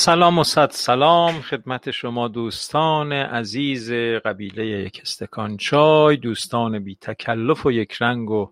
[0.01, 1.41] سلام و صد سلام.
[1.41, 3.91] خدمت شما دوستان عزیز
[4.25, 8.51] قبیله یک استکان چای دوستان بی تکلف و یک رنگ و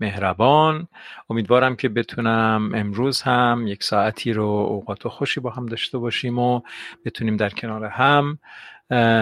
[0.00, 0.88] مهربان.
[1.30, 6.60] امیدوارم که بتونم امروز هم یک ساعتی رو اوقات خوشی با هم داشته باشیم و
[7.04, 8.38] بتونیم در کنار هم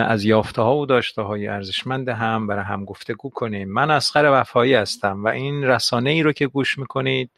[0.08, 3.68] از یافته ها و داشته های ارزشمند هم برای هم گفتگو کنیم.
[3.68, 7.30] من اسخر وفایی هستم و این رسانه ای رو که گوش می‌کنید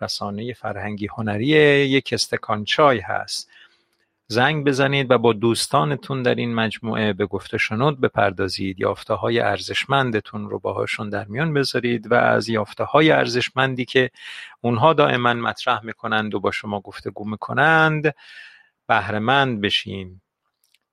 [0.00, 3.50] رسانه فرهنگی هنری یک استکان چای هست.
[4.30, 8.80] زنگ بزنید و با دوستانتون در این مجموعه به گفته شنود بپردازید.
[8.80, 14.10] یافته های ارزشمندتون رو باهاشون در میان بذارید و از یافته های ارزشمندی که
[14.60, 18.14] اونها دائما مطرح می‌کنند و با شما گفتگو می‌کنند
[18.86, 20.22] بهرهمند بشیم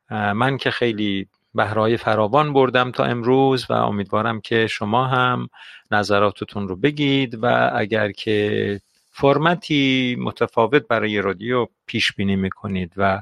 [0.09, 5.49] من که خیلی بهرهای فراوان بردم تا امروز و امیدوارم که شما هم
[5.91, 8.81] نظراتتون رو بگید و اگر که
[9.17, 13.21] فرمتی متفاوت برای رادیو پیش بینی می‌کنید و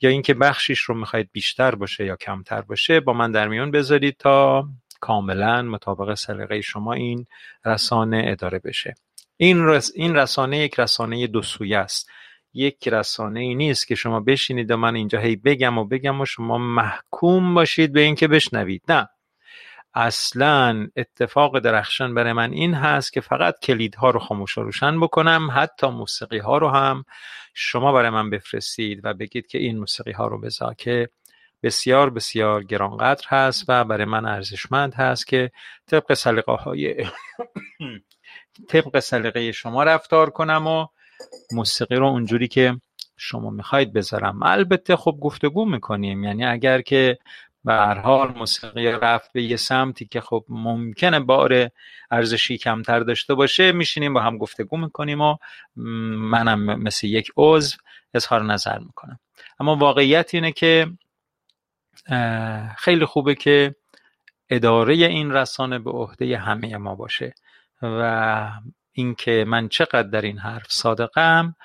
[0.00, 4.16] یا اینکه بخشیش رو می‌خواید بیشتر باشه یا کمتر باشه با من در میان بذارید
[4.16, 4.68] تا
[5.00, 7.26] کاملا مطابق سلیقه شما این
[7.64, 8.94] رسانه اداره بشه.
[9.36, 9.92] این, رس...
[9.94, 12.10] این رسانه یک رسانه دو سویه است.
[12.54, 16.24] یک رسانه ای نیست که شما بشینید و من اینجا هی بگم و بگم و
[16.24, 18.82] شما محکوم باشید به اینکه بشنوید.
[18.88, 19.08] نه.
[19.96, 25.48] اصلا اتفاق درخشان برای من این هست که فقط کلیدها رو خاموش و روشن بکنم
[25.52, 27.04] حتی موسیقی ها رو هم
[27.54, 31.08] شما برای من بفرستید و بگید که این موسیقی ها رو بذار که
[31.62, 35.50] بسیار بسیار گرانقدر هست و برای من ارزشمند هست که
[35.86, 37.06] طبق سلیقه های
[38.70, 40.86] طبق سلیقه شما رفتار کنم و
[41.52, 42.80] موسیقی رو اونجوری که
[43.16, 44.42] شما می‌خواید بذارم.
[44.42, 47.18] البته خب گفتگو می‌کنیم یعنی اگر که
[47.66, 51.70] به هر حال موسیقی رفت به یه سمتی که خب ممکنه بار
[52.10, 55.36] ارزشی کمتر داشته باشه میشینیم با هم گفتگو می‌کنیم و
[55.76, 57.76] منم مثل یک عضو
[58.14, 59.18] اظهار نظر می‌کنم.
[59.60, 60.86] اما واقعیت اینه که
[62.78, 63.74] خیلی خوبه که
[64.50, 67.34] اداره این رسانه به عهده همه ما باشه
[67.82, 68.50] و
[68.92, 71.56] اینکه من چقدر در این حرف صادقم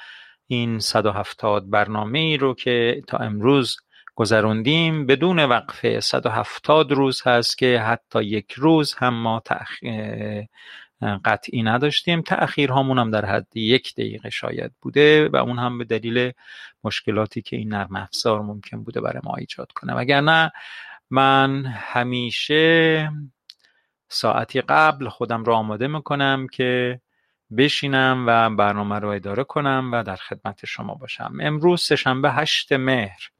[0.47, 3.77] این 170 برنامه ای رو که تا امروز
[4.21, 5.05] گذروندیم.
[5.05, 9.43] بدون وقفه 170 روز هست که حتی یک روز هم ما
[11.25, 12.21] قطعی نداشتیم.
[12.21, 16.31] تأخیرهامون هم در حد یک دقیقه شاید بوده و اون هم به دلیل
[16.83, 19.93] مشکلاتی که این نرم افزار ممکن بوده برای ما ایجاد کنه.
[19.93, 20.51] وگرنه
[21.09, 23.11] من همیشه
[24.09, 27.01] ساعتی قبل خودم رو آماده می‌کنم که
[27.57, 31.33] بشینم و برنامه رو اداره کنم و در خدمت شما باشم.
[31.41, 33.31] امروز سهشنبه هشت مهر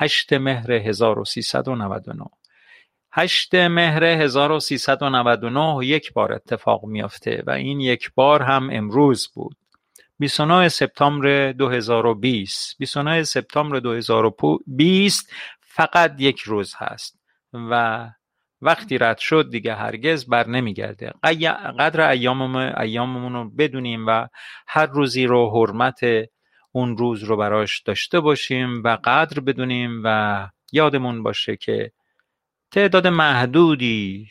[0.00, 2.24] هشت مهر 1399
[3.12, 9.56] هشت مهر 1399 یک بار اتفاق میافته و این یک بار هم امروز بود.
[10.18, 17.18] 29 سپتامبر 2020 29 سپتامبر 2020 فقط یک روز هست
[17.54, 18.06] و
[18.62, 21.12] وقتی رد شد دیگه هرگز بر نمیگرده.
[21.78, 24.26] قدر ایاممون ایاممون رو بدونیم و
[24.66, 26.00] هر روزی رو حرمت
[26.72, 31.92] اون روز رو براش داشته باشیم و قدر بدونیم و یادمون باشه که
[32.70, 34.30] تعداد محدودی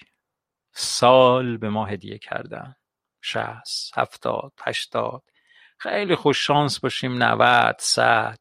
[0.72, 2.76] سال به ما هدیه کردن.
[3.22, 5.24] شهست هفتاد هشتاد.
[5.78, 8.40] خیلی خوش شانس باشیم نوت صد.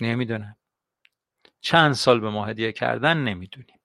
[0.00, 0.56] نمی‌دونم.
[1.60, 3.78] چند سال به ما هدیه کردن؟ نمی‌دونیم.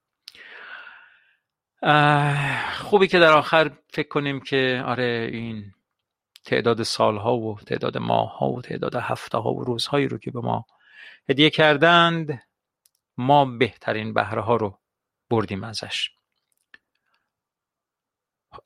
[2.72, 5.74] خوبی که در آخر فکر کنیم که آره این
[6.48, 10.66] تعداد سالها و تعداد ماهها و تعداد هفته ها و روزهایی رو که به ما
[11.28, 12.42] هدیه کردند
[13.16, 14.78] ما بهترین بهره ها رو
[15.30, 16.10] بردیم ازش.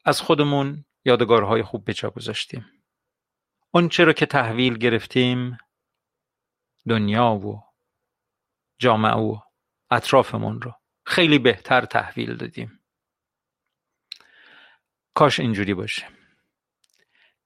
[0.05, 2.67] از خودمون یادگارهای خوب به جا گذاشتیم.
[3.71, 5.59] اون چرا که تحویل گرفتیم
[6.89, 7.63] دنیا و
[8.79, 9.39] جامعه و
[9.91, 10.75] اطرافمون رو
[11.07, 12.81] خیلی بهتر تحویل دادیم.
[15.15, 16.22] کاش اینجوری باشه.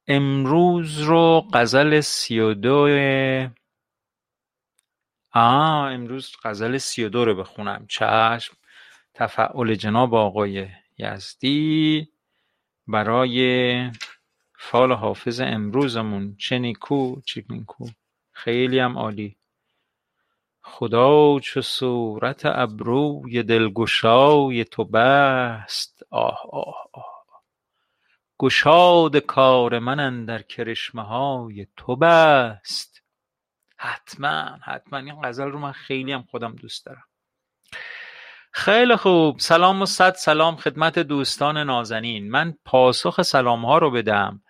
[0.09, 2.89] امروز رو غزل سی و دو
[5.33, 7.87] آه امروز غزل سی و دو رو بخونم.
[7.89, 8.57] چشم
[9.15, 12.09] تفعول جناب آقای یزدی.
[12.89, 13.91] برای
[14.59, 17.89] فال حافظ امروزمون چه نیکو چه نیکو.
[18.33, 19.37] خیلی هم عالی.
[20.63, 26.03] خدا چو صورت ابروی دلگشای تو بست.
[26.11, 27.16] آه آه آه.
[28.39, 33.03] گشاد کار من اندر کرشمه های تو بست.
[33.77, 34.99] حتما حتما.
[34.99, 37.05] این غزل رو من خیلی هم خودم دوست دارم.
[38.53, 39.39] خیلی خوب.
[39.39, 42.31] سلام و صد سلام خدمت دوستان نازنین.
[42.31, 44.43] من پاسخ سلام ها رو بدم.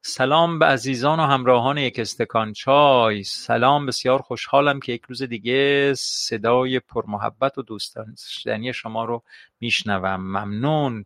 [0.00, 3.24] سلام به عزیزان و همراهان یک استکان چای.
[3.24, 7.96] سلام بسیار خوشحالم که یک روز دیگه صدای پرمحبت و دوست
[8.72, 9.22] شما رو
[9.60, 10.20] میشنوم.
[10.20, 11.04] ممنون.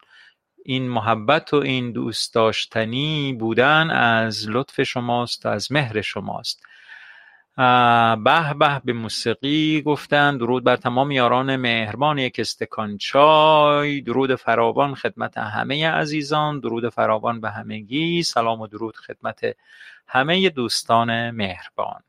[0.64, 6.62] این محبت و این دوست داشتنی بودن از لطف شماست از مهر شماست.
[8.24, 14.94] به به به موسیقی گفتن درود بر تمام یاران مهربان یک استکان چای درود فراوان
[14.94, 19.56] خدمت همه عزیزان درود فراوان به همگی سلام و درود خدمت
[20.06, 22.02] همه دوستان مهربان.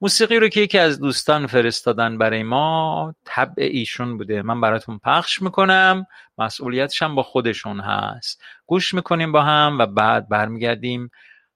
[0.00, 4.42] موسیقی رو که یکی از دوستان فرستادن برای ما طبع ایشون بوده.
[4.42, 6.06] من براتون پخش می‌کنم.
[6.38, 8.42] مسئولیتش هم با خودشون هست.
[8.66, 11.10] گوش می‌کنیم با هم و بعد برمیگردیم.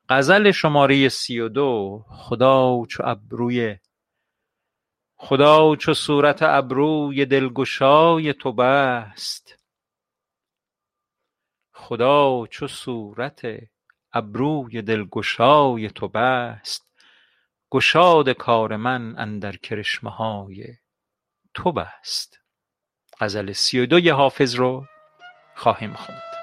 [0.08, 3.76] غزل شماره سی و دو خدا چو ابروی
[5.16, 9.58] خدا چو صورت ابروی دلگشای تو بست.
[11.72, 13.46] خدا چو صورت
[14.12, 16.85] ابروی دلگشای تو بست.
[17.70, 20.64] گشاد کار من اندر کرشمه های
[21.54, 22.38] تو بست.
[23.20, 24.86] غزل سی و دوی حافظ رو
[25.54, 26.35] خواهیم خوند.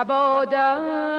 [0.00, 1.09] شبادر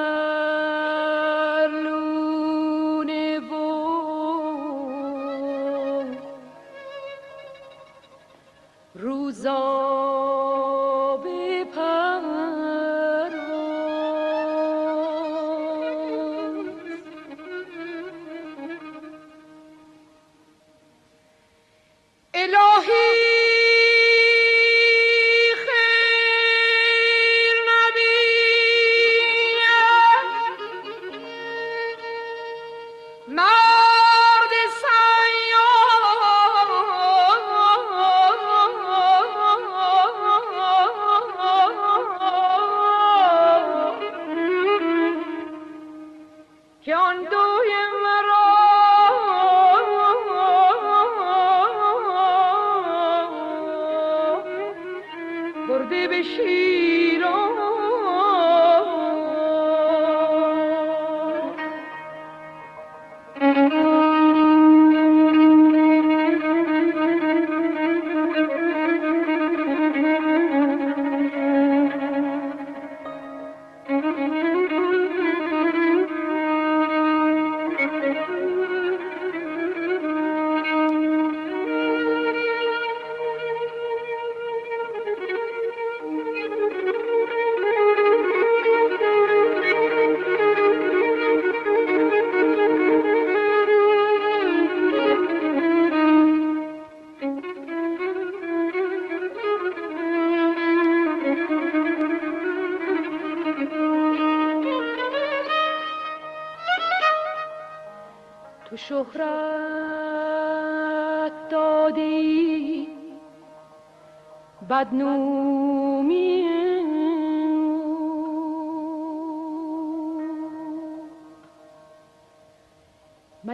[56.22, 56.61] she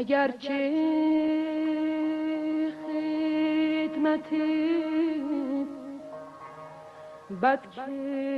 [0.08, 0.72] مگر که
[2.86, 4.30] خدمت
[7.42, 8.37] بد کرده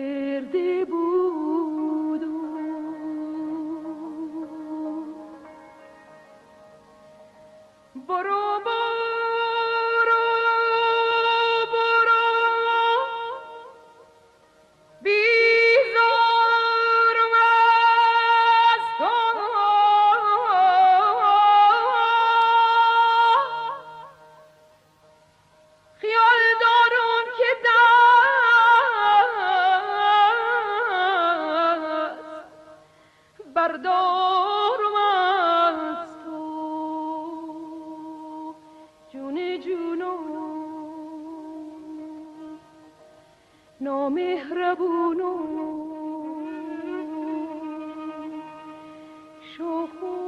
[49.56, 50.19] 守护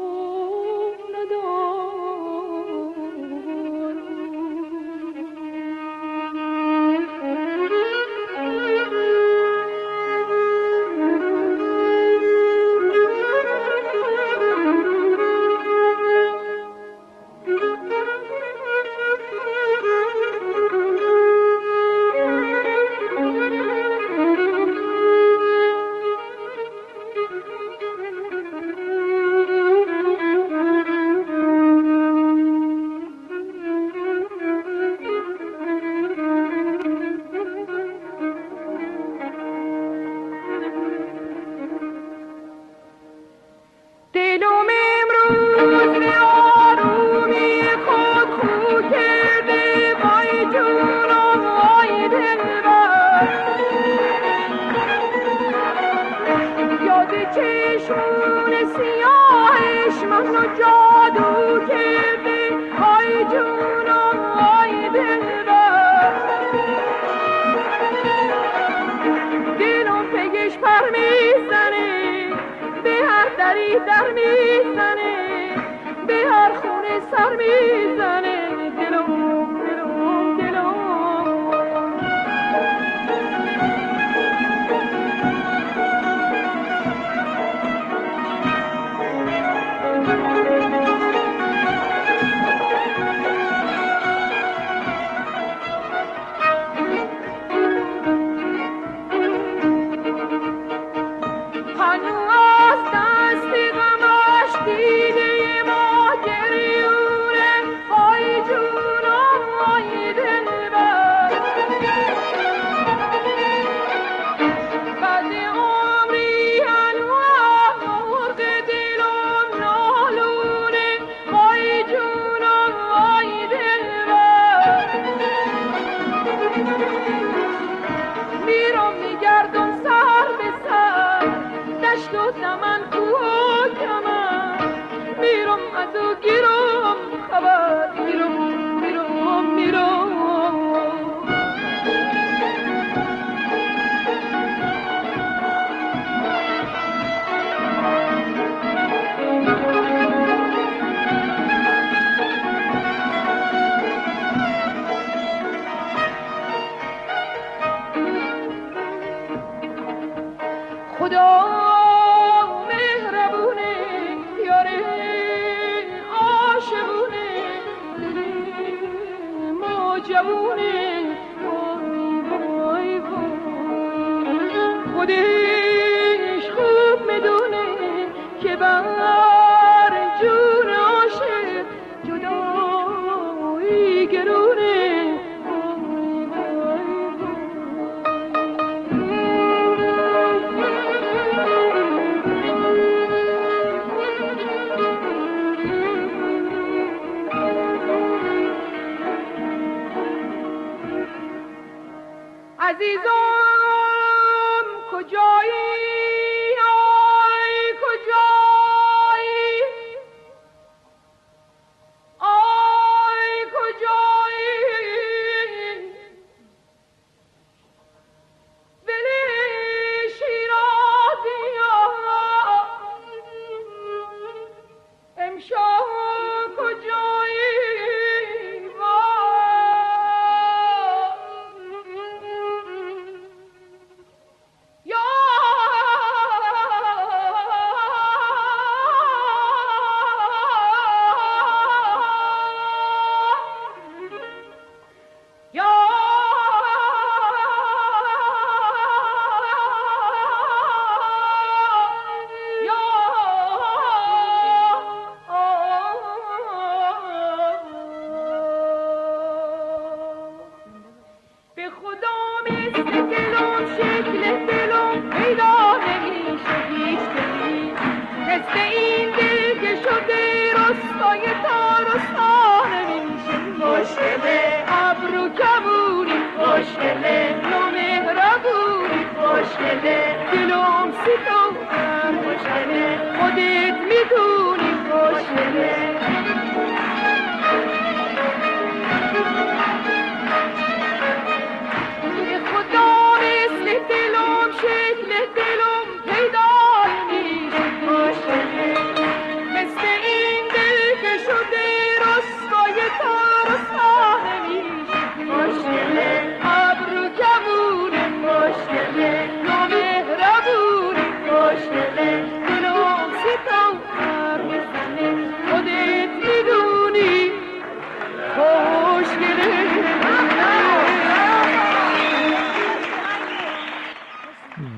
[279.82, 281.41] خوشگله دلوم سیتو خوشگله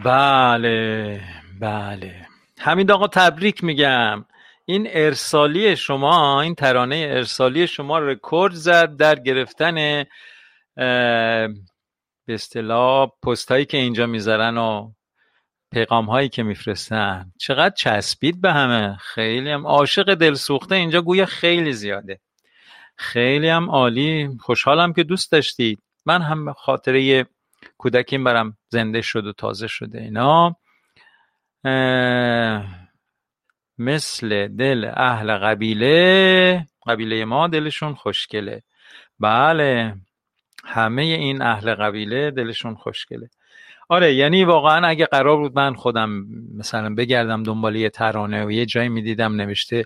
[0.05, 1.21] بله
[1.61, 2.27] بله.
[2.59, 4.25] همین آقا تبریک میگم.
[4.67, 10.05] این ارسالی شما این ترانه ارسالی شما رکورد زد در گرفتن
[12.27, 14.93] به اصطلاح پست هایی که اینجا می‌ذارن و
[15.73, 17.33] پیغام هایی که میفرستن.
[17.41, 18.97] چقدر چسبید به همه.
[18.97, 22.21] خیلی هم عاشق دل سوخته اینجا گویا خیلی زیاده.
[22.97, 24.29] خیلی هم عالی.
[24.41, 25.83] خوشحالم که دوست داشتید.
[26.07, 27.27] من هم خاطره
[27.85, 30.57] کودکیم برم زنده شد و تازه شده اینا.
[33.79, 38.63] مثل دل اهل قبیله قبیله ما دلشون خوشگله.
[39.21, 39.95] بله
[40.65, 43.31] همه این اهل قبیله دلشون خوشگله.
[43.89, 46.25] آره یعنی واقعا اگه قرار بود من خودم
[46.59, 49.85] مثلا بگردم دنبال یه ترانه و یه جایی می‌دیدم نوشته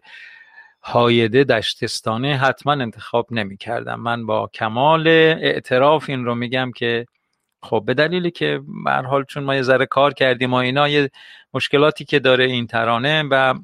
[0.83, 7.07] هایده دشتستانه حتما انتخاب نمی کردم من با کمال اعتراف این رو میگم که
[7.63, 11.11] خب به دلیلی که به حال چون ما یه ذره کار کردیم و اینا یه
[11.55, 13.55] مشکلاتی که داره این ترانه و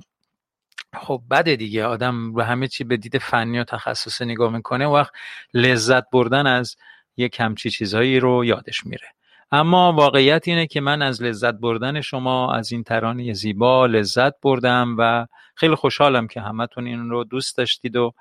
[0.97, 1.85] خب بده دیگه.
[1.85, 5.13] آدم به همه چی به دید فنی و تخصص نگاه می‌کنه وقت
[5.55, 6.77] لذت بردن از
[7.17, 9.09] یک همچی چیزهایی رو یادش میره.
[9.53, 14.97] اما واقعیت اینه که من از لذت بردن شما از این ترانه زیبا لذت بردم
[14.99, 18.13] و خیلی خوشحالم که همتون این رو دوست داشتید و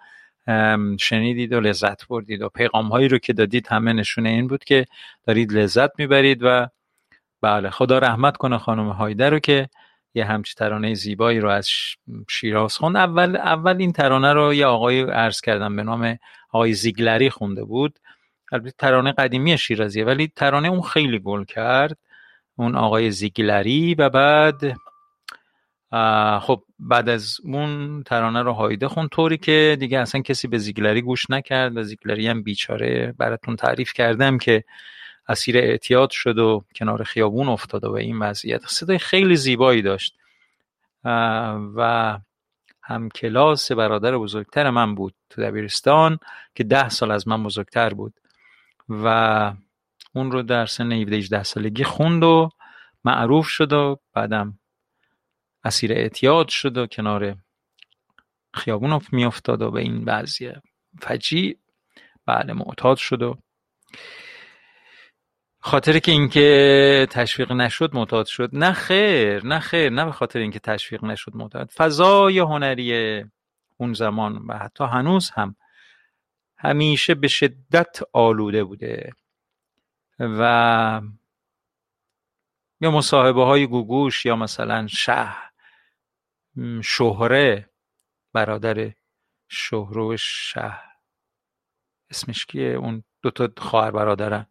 [0.99, 4.86] شنیدید و لذت بردید و پیغام هایی رو که دادید همه نشونه این بود که
[5.27, 6.67] دارید لذت می‌برید و
[7.41, 9.69] بله خدا رحمت کنه خانم هایده رو که
[10.13, 11.69] یه همچی ترانه زیبایی رو از
[12.29, 12.97] شیراز خوند.
[12.97, 16.17] اول اول این ترانه رو یه آقای عرض کردم به نام
[16.49, 17.99] آقای زیگلری خونده بود.
[18.51, 21.97] البته ترانه قدیمی شیرازیه ولی ترانه اون خیلی گل کرد
[22.56, 24.62] اون آقای زیگلری و بعد
[26.41, 31.01] خب بعد از اون ترانه رو هایده خون طوری که دیگه اصلا کسی به زیگلری
[31.01, 34.63] گوش نکرد و زیگلری هم بیچاره براتون تعریف کردم که
[35.27, 38.62] اسیر اعتیاد شد و کنار خیابون افتاد و به این وضعیت.
[38.65, 40.15] صدای خیلی زیبایی داشت.
[41.75, 42.17] و
[42.82, 46.19] هم کلاس برادر بزرگتر من بود تو دبیرستان
[46.56, 48.13] که ده سال از من بزرگتر بود.
[48.89, 49.53] و
[50.15, 52.49] اون رو در سن 17 سالگی خوند و
[53.06, 54.60] معروف شد و بعدم
[55.63, 57.36] اسیر اعتیاد شد و کنار
[58.54, 60.62] خیابون میافتاد و به این وضعیه
[61.02, 61.58] فجی
[62.26, 63.38] بعد معتاد شد و
[65.60, 68.49] خاطر که اینکه تشویق نشد معتاد شد.
[68.54, 71.69] نه خیر نه خیر نه به خاطر اینکه تشویق نشد معتاد.
[71.69, 73.23] فضای هنری
[73.78, 75.56] اون زمان و حتی هنوز هم
[76.58, 79.12] همیشه به شدت آلوده بوده
[80.19, 81.02] و
[82.82, 85.52] یا مصاحبه های گوگوش یا مثلا شه
[86.83, 87.69] شهره.
[88.33, 88.91] برادر
[89.49, 90.73] شهرو شه
[92.09, 94.45] اسمش کیه؟ اون دوتا خواهر برادرن.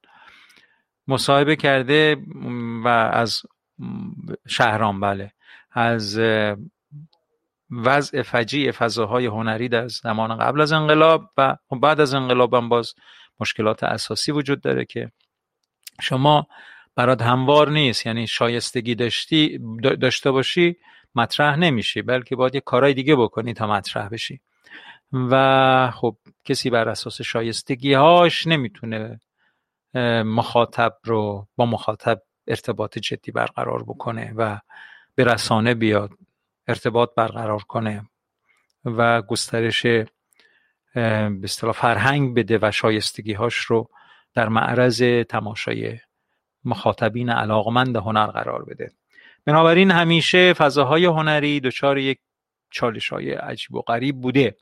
[1.09, 2.17] مصاحبه کرده
[2.85, 3.43] و از
[4.49, 5.33] شهرام بله.
[5.71, 6.19] از
[7.71, 12.95] وضع فجیع فضاهای هنری در زمان قبل از انقلاب و بعد از انقلاب هم باز
[13.41, 15.13] مشکلات اساسی وجود داره که
[16.01, 16.47] شما
[16.95, 18.07] برات هموار نیست.
[18.07, 19.59] یعنی شایستگی داشتی
[20.01, 20.77] داشته باشی
[21.15, 24.41] مطرح نمیشی بلکه باید یه کارهای دیگه بکنی تا مطرح بشی.
[25.13, 29.21] و خب کسی بر اساس شایستگی هاش نمی‌تونه
[30.25, 34.59] مخاطب رو با مخاطب ارتباط جدی برقرار بکنه و
[35.15, 36.11] به رسانه بیاد
[36.69, 38.11] ارتباط برقرار کنه
[38.85, 39.87] و گسترش
[40.95, 43.91] به اصطلاح فرهنگ بده و شایستگی هاش رو
[44.35, 45.99] در معرض تماشای
[46.65, 48.93] مخاطبین علاقمند هنر قرار بده.
[49.47, 52.19] بنابراین همیشه فضاهای هنری دچار یک
[52.71, 54.57] چالش های عجیب و غریب بوده.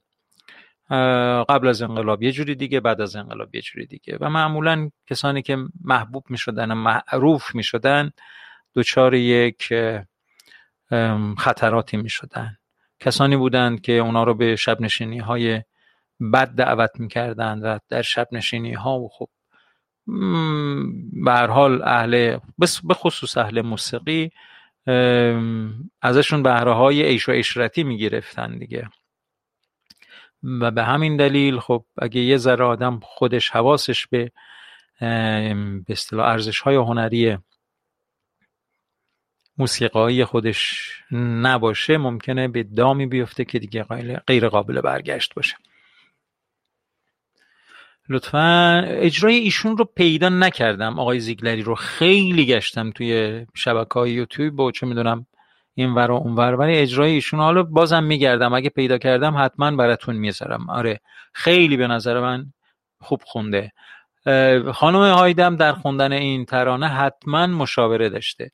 [1.49, 4.17] قبل از انقلاب یه جوری دیگه بعد از انقلاب یه جوری دیگه.
[4.21, 8.11] و معمولا کسانی که محبوب می شدن و معروف می شدن
[8.75, 9.73] دچار یک
[11.39, 12.57] خطراتی می شدن
[13.01, 15.63] کسانی بودند که اونا رو به شب نشینی های
[16.33, 18.29] بد دعوت می‌کردند و در شب
[18.77, 19.29] ها و خب
[21.25, 22.39] به حال اهل
[22.85, 24.31] به خصوص اهل موسیقی
[26.03, 28.89] ازشون بهره های عیش و اشرتی می‌گرفتن دیگه.
[30.43, 34.33] و به همین دلیل خب اگه یه ذره آدم خودش حواسش به
[35.01, 37.39] به اصطلاح ارزش های هنری
[39.59, 43.83] موسیقایی خودش نباشه ممکنه به دامی بیفته که دیگه
[44.27, 45.57] غیر قابل برگشت باشه.
[48.11, 48.83] لطفا.
[48.87, 50.99] اجرای ایشون رو پیدا نکردم.
[50.99, 55.27] آقای زیگلری رو خیلی گشتم توی شبکه های یوتیوب و چه می‌دونم
[55.75, 56.55] این ور و اون ور.
[56.55, 58.55] ولی اجرای ایشون حالا بازم میگردم.
[58.55, 60.71] اگه پیدا کردم حتما براتون می‌ذارم.
[60.71, 61.01] آره
[61.33, 62.53] خیلی به نظر من
[63.01, 63.73] خوب خونده.
[64.75, 68.51] خانم هایدم در خوندن این ترانه حتما مشاوره داشته.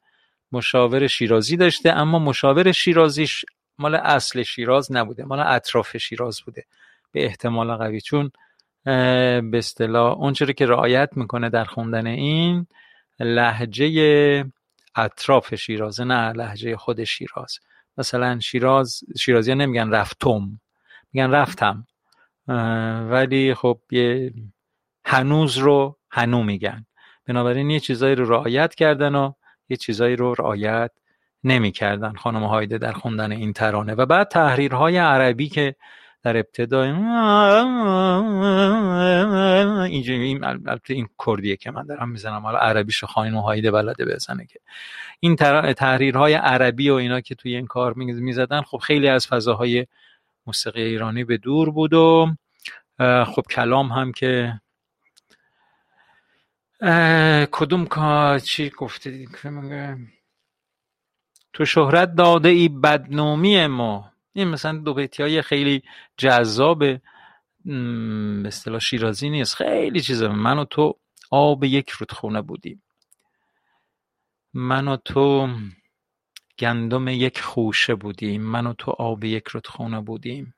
[0.52, 3.44] مشاور شیرازی داشته اما مشاور شیرازیش
[3.78, 5.24] مال اصل شیراز نبوده.
[5.24, 6.64] مال اطراف شیراز بوده.
[7.12, 8.00] به احتمال قوی.
[8.00, 8.30] چون
[8.86, 12.66] به اصطلاح اونچه که رعایت می‌کنه در خوندن این
[13.20, 14.44] لحجه
[14.96, 17.58] اطراف شیرازه نه لحجه خود شیراز.
[17.98, 20.60] مثلا شیراز شیرازی نمیگن رفتم
[21.12, 21.86] میگن رفتم.
[23.10, 24.32] ولی خب یه
[25.04, 26.86] هنوز رو هنو میگن.
[27.26, 29.32] بنابراین یه چیزایی رو رعایت کردن و
[29.68, 30.90] یه چیزایی رو رعایت
[31.44, 33.94] نمی‌کردن خانم هایده در خوندن این ترانه.
[33.94, 35.74] و بعد تحریرهای عربی که
[36.26, 36.82] در ابتدا
[39.84, 42.42] اینجا این البته این کردیه که من دارم می‌زنم.
[42.42, 44.60] حالا عربیش خانم هایده بلده بزنه که.
[45.20, 45.36] این
[45.74, 49.86] تحریرهای عربی و اینا که توی این کار می‌زدن خب خیلی از فضاهای
[50.46, 52.34] موسیقی ایرانی به دور بود و
[53.24, 54.60] خب کلام هم که
[57.50, 59.26] کدوم کا چی گفته؟
[61.52, 64.15] تو شهرت داده ای بدنامی ما.
[64.36, 65.82] این مثلا دو بیتی های خیلی
[66.16, 67.00] جذاب به
[68.44, 69.54] اصطلاح شیرازی نیست.
[69.54, 70.94] خیلی چیزا من و تو
[71.30, 72.82] آب یک رودخونه بودیم.
[74.54, 75.48] من و تو
[76.58, 78.42] گندم یک خوشه بودیم.
[78.42, 80.54] من و تو آب یک رودخونه بودیم.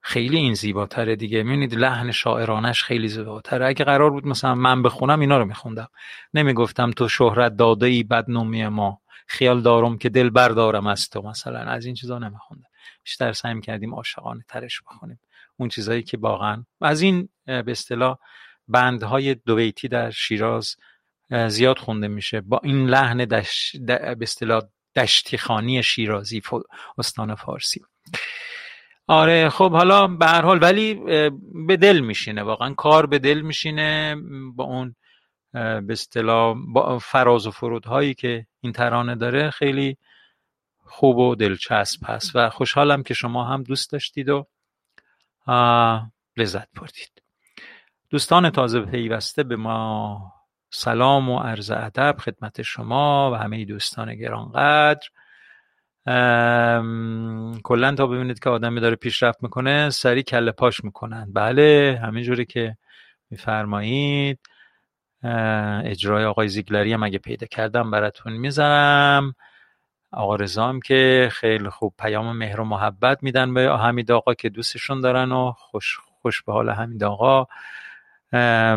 [0.00, 1.42] خیلی این زیباتره دیگه.
[1.42, 3.66] می‌بینید لحن شاعرانش خیلی زیباتره.
[3.66, 5.88] اگه قرار بود مثلا من بخونم اینا رو میخوندم.
[6.34, 9.00] نمی‌گفتم تو شهرت داده ای بدنومی ما.
[9.30, 11.22] خیال دارم که دل بردارم از تو.
[11.22, 12.68] مثلا از این چیزا نمیخوندم.
[13.04, 15.20] بیشتر سعی کردیم عاشقانه ترش بخونیم.
[15.56, 18.18] اون چیزایی که واقعا از این به اصطلاح
[18.68, 20.76] بندهای دویتی در شیراز
[21.48, 22.40] زیاد خونده میشه.
[22.40, 23.76] با این لحن دش...
[23.86, 24.62] به اصطلاح
[24.96, 26.42] دشتی خانی شیرازی
[26.98, 27.80] استان فارسی.
[29.06, 30.94] آره خب حالا به هر حال ولی
[31.66, 32.42] به دل میشینه.
[32.42, 34.16] واقعا کار به دل میشینه.
[34.54, 34.96] با اون
[35.52, 39.96] به اصطلاح با فراز و فرودهایی که این ترانه داره خیلی
[40.84, 44.46] خوب و دلچسب هست و خوشحالم که شما هم دوست داشتید و
[46.36, 47.22] لذت بردید.
[48.10, 50.32] دوستان تازه پیوسته به ما
[50.70, 55.08] سلام و عرض ادب خدمت شما و همه دوستان گرانقدر.
[57.62, 61.32] کلا تا ببینید که آدمی داره پیشرفت می‌کنه سری کله پاش می‌کنن.
[61.32, 62.76] بله همینجوری که
[63.30, 64.38] میفرمایید.
[65.84, 69.34] اجرای آقای زیگلری هم اگه پیدا کردم براتون می‌زنم
[70.12, 75.00] آقا رضام که خیلی خوب پیام مهر و محبت میدن به حمید آقا که دوستشون
[75.00, 77.46] دارن و خوش, خوش به حال حمید آقا.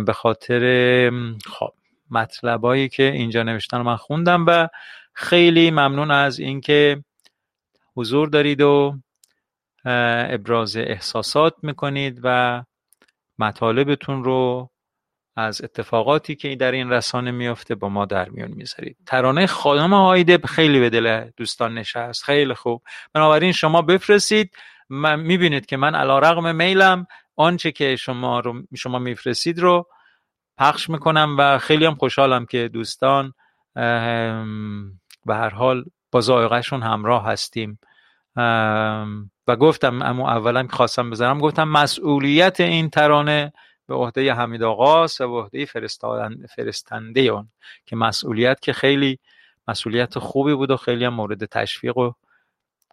[0.06, 1.12] به خاطر
[1.46, 1.74] خب
[2.12, 4.68] مطلبایی که اینجا نوشتن من خوندم و
[5.14, 7.04] خیلی ممنون از اینکه
[7.96, 8.98] حضور دارید و
[9.86, 12.64] ابراز احساسات می‌کنید و
[13.40, 14.70] مطالبتون رو
[15.36, 18.98] از اتفاقاتی که در این رسانه میافته با ما در میون می‌ذارید.
[19.06, 22.24] ترانه خانم هایده خیلی به دل دوستان نشست.
[22.24, 22.82] خیلی خوب.
[23.14, 24.56] بنابراین شما بفرستید.
[24.90, 27.08] من می‌بینید که من علا رقم میلم.
[27.36, 29.88] آنچه که شما رو شما میفرستید رو
[30.58, 33.34] پخش می‌کنم و خیلی هم خوشحالم که دوستان
[35.26, 37.80] به هر حال با زائقهشون همراه هستیم.
[39.48, 43.54] و گفتم اما اولا خواستم بذارم گفتم مسئولیت این ترانه
[43.88, 45.66] به عهده حمید آقاست و به عهده
[46.56, 47.50] فرستنده اون
[47.86, 49.20] که مسئولیت که خیلی
[49.68, 52.12] مسئولیت خوبی بود و خیلی هم مورد تشویق و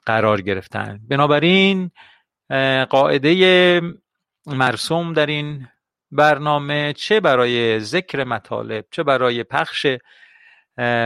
[0.07, 1.01] قرار گرفتن.
[1.09, 1.91] بنابراین
[2.91, 3.81] قاعده
[4.47, 5.69] مرسوم در این
[6.13, 9.87] برنامه چه برای ذکر مطالب چه برای پخش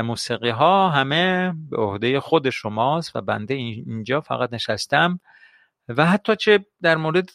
[0.04, 5.20] موسیقی ها همه به عهده خود شماست و بنده اینجا فقط نشستم.
[5.88, 7.30] و حتی چه در مورد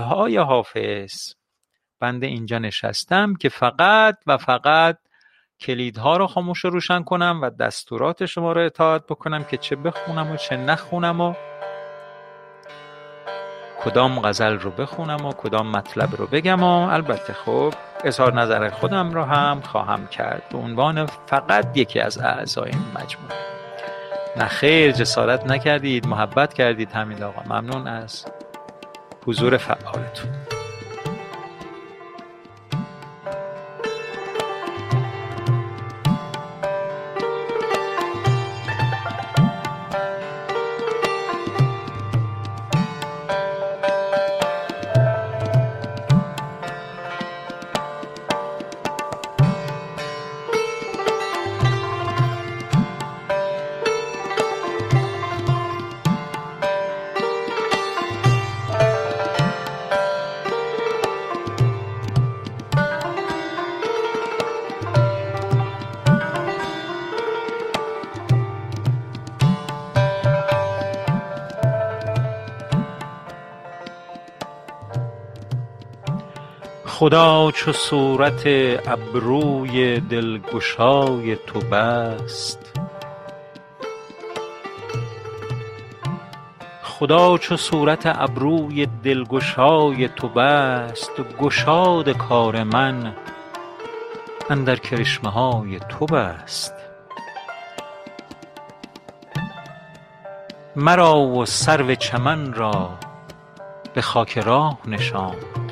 [0.00, 1.34] های حافظ
[2.00, 4.98] بنده اینجا نشستم که فقط و فقط
[5.60, 10.32] کلیدها رو خاموش و روشن کنم و دستورات شما رو اطاعت بکنم که چه بخونم
[10.32, 11.34] و چه نخونم و
[13.84, 19.10] کدام غزل رو بخونم و کدام مطلب رو بگم و البته خب اظهار نظر خودم
[19.10, 20.42] رو هم خواهم کرد.
[20.52, 23.65] به عنوان فقط یکی از اعضای مجموعه.
[24.36, 27.42] نه خیر جسارت نکردید محبت کردید همین آقا.
[27.42, 28.26] ممنون از
[29.26, 30.45] حضور فعالتون.
[77.06, 78.42] خدا چو صورت
[78.86, 82.72] ابروی دلگشای تو بست.
[86.82, 91.10] خدا چو صورت ابروی دلگشای تو بست
[91.40, 93.14] گشاد کار من
[94.50, 96.74] اندر کرشمه های تو بست.
[100.76, 102.90] مرا و سرو چمن را
[103.94, 105.65] به خاک راه نشاند.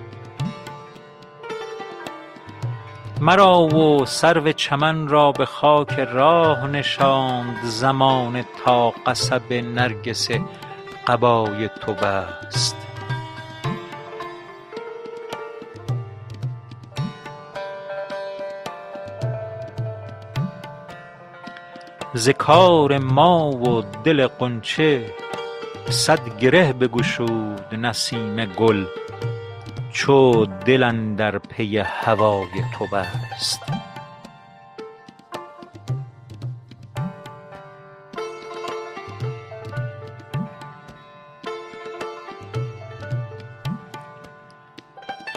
[3.21, 10.29] مرا و سرو چمن را به خاک راه نشاند زمانه تا قصب نرگس
[11.07, 12.77] قبای تو بست.
[22.15, 25.11] ز کار ما و دل غنچه
[25.91, 28.85] صد گره بگشود نسیم گل.
[29.95, 33.63] چو دل اندر پی هوای تو بست.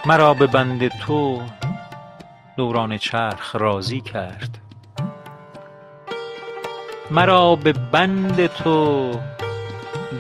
[0.05, 1.41] مرا به بند تو
[2.57, 4.57] دوران چرخ راضی کرد.
[7.11, 9.11] مرا به بند تو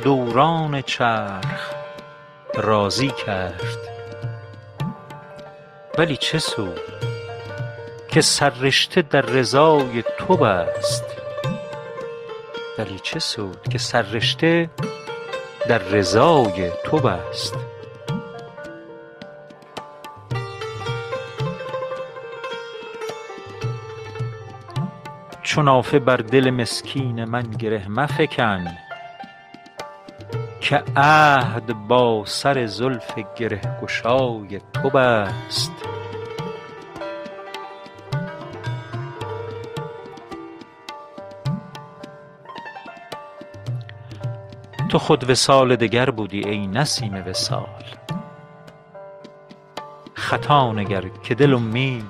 [0.03, 1.73] دوران چرخ
[2.55, 3.96] راضی کرد.
[5.97, 6.79] ولی چه سود
[8.07, 11.03] که سررشته در رضای تو بست.
[12.77, 14.69] ولی چه سود که سررشته
[15.67, 17.55] در رضای تو بست.
[25.41, 28.86] چو نافه بر دل مسکین من گره مفکن.
[30.67, 35.71] که عهد با سر زلف گره گشای تو بست.
[44.89, 47.83] تو خود وصال دگر بودی ای نسیم وصال.
[50.13, 52.05] خطا نگر که دل امید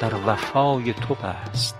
[0.00, 1.79] در وفای تو بست.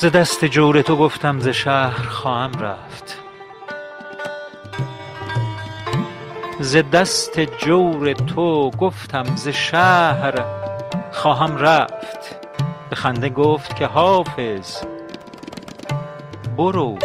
[0.00, 3.18] ز دست جور تو گفتم ز شهر خواهم رفت.
[6.60, 10.44] ز دست جور تو گفتم ز شهر
[11.12, 12.46] خواهم رفت.
[12.90, 14.76] به خنده گفت که حافظ
[16.56, 16.98] برو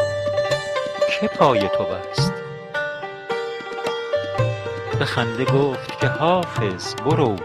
[1.19, 2.33] که پای تو بست.
[4.99, 7.35] به خنده گفت که حافظ برو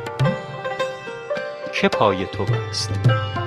[1.72, 3.39] که پای تو بست.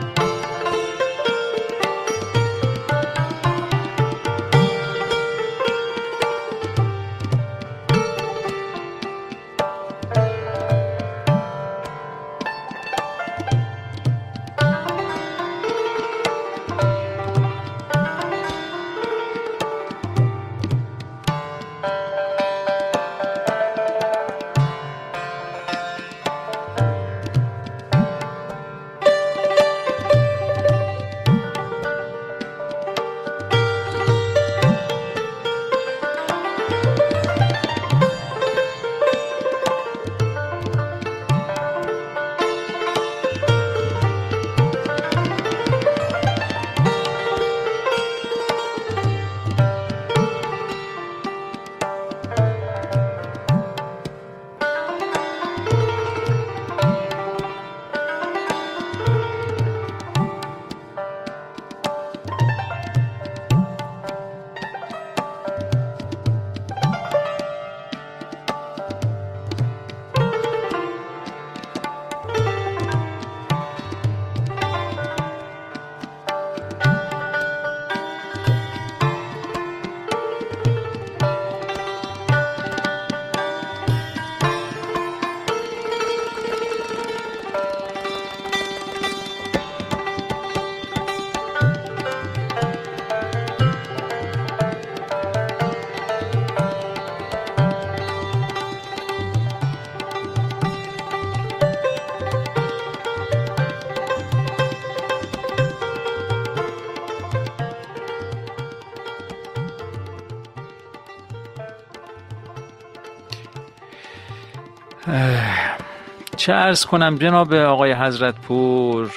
[116.44, 119.12] چه ارز کنم جناب آقای حضرت پور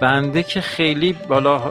[0.00, 1.70] بنده که خیلی بالا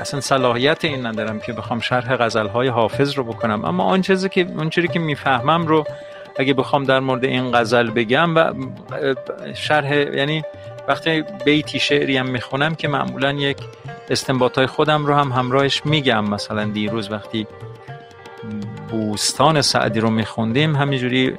[0.00, 4.28] اصلا صلاحیت این ندارم که بخوام شرح غزل های حافظ رو بکنم اما آن چیزی
[4.28, 5.84] که اون چیزی که می‌فهمم رو
[6.36, 8.52] اگه بخوام در مورد این غزل بگم و
[9.54, 10.42] شرح یعنی
[10.88, 13.58] وقتی بیتی شعری هم می‌خونم که معمولا یک
[14.10, 16.24] استنباط های خودم رو هم همراهش میگم.
[16.24, 17.46] مثلا دیروز وقتی
[18.90, 21.36] بوستان سعدی رو میخوندیم همینجوری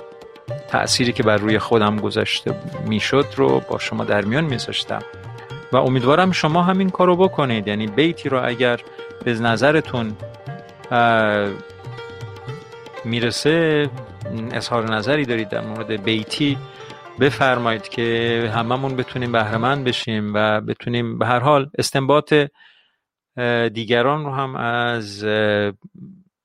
[0.68, 2.56] تأثیری که بر روی خودم گذاشته
[2.88, 5.02] می‌شد رو با شما در میان میذاشتم.
[5.72, 7.68] و امیدوارم شما همین کارو بکنید.
[7.68, 8.80] یعنی بیتی رو اگر
[9.26, 10.18] به نظرتون
[13.06, 13.90] می‌رسه
[14.52, 16.58] اظهار نظری دارید در مورد بیتی
[17.20, 22.34] بفرمایید که هممون بتونیم بهرمند بشیم و بتونیم به هر حال استنباط
[23.74, 25.26] دیگران رو هم از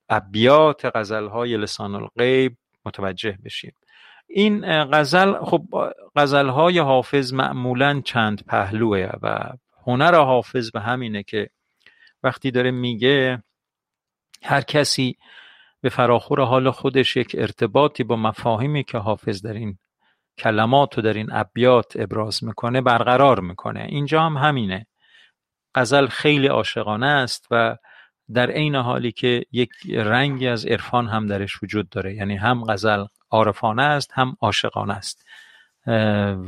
[0.09, 2.57] ابیات غزلهای لسان الغیب
[2.87, 3.73] متوجه بشیم.
[4.31, 5.62] این غزل خب
[6.16, 9.53] غزل های حافظ معمولا چند پهلوه و
[9.87, 11.51] هنر حافظ به همینه که
[12.22, 13.43] وقتی داره میگه
[14.43, 15.16] هر کسی
[15.81, 19.78] به فراخور حال خودش یک ارتباطی با مفاهیمی که حافظ در این
[20.39, 23.87] کلمات و در این ابیات ابراز می‌کنه برقرار می‌کنه.
[23.89, 24.87] اینجا هم همینه.
[25.74, 27.76] غزل خیلی عاشقانه است و
[28.35, 32.14] در عین حالی که یک رنگی از عرفان هم درش وجود داره.
[32.14, 35.24] یعنی هم غزل عارفانه است هم عاشقانه است.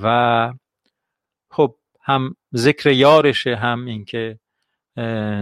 [0.02, 0.52] و
[1.50, 4.38] خب هم ذکر یارشه هم اینکه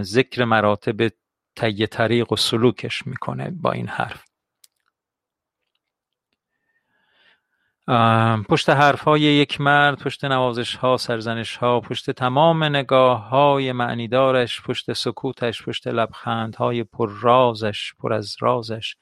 [0.01, 1.11] ذکر مراتب
[1.55, 4.31] طی طریق و سلوکش می‌کنه با این حرف.
[8.49, 14.61] پشت حرف های یک مرد پشت نوازش ها سرزنش ها پشت تمام نگاه های معنیدارش
[14.61, 18.95] پشت سکوتش پشت لبخند های پر رازش پر از رازش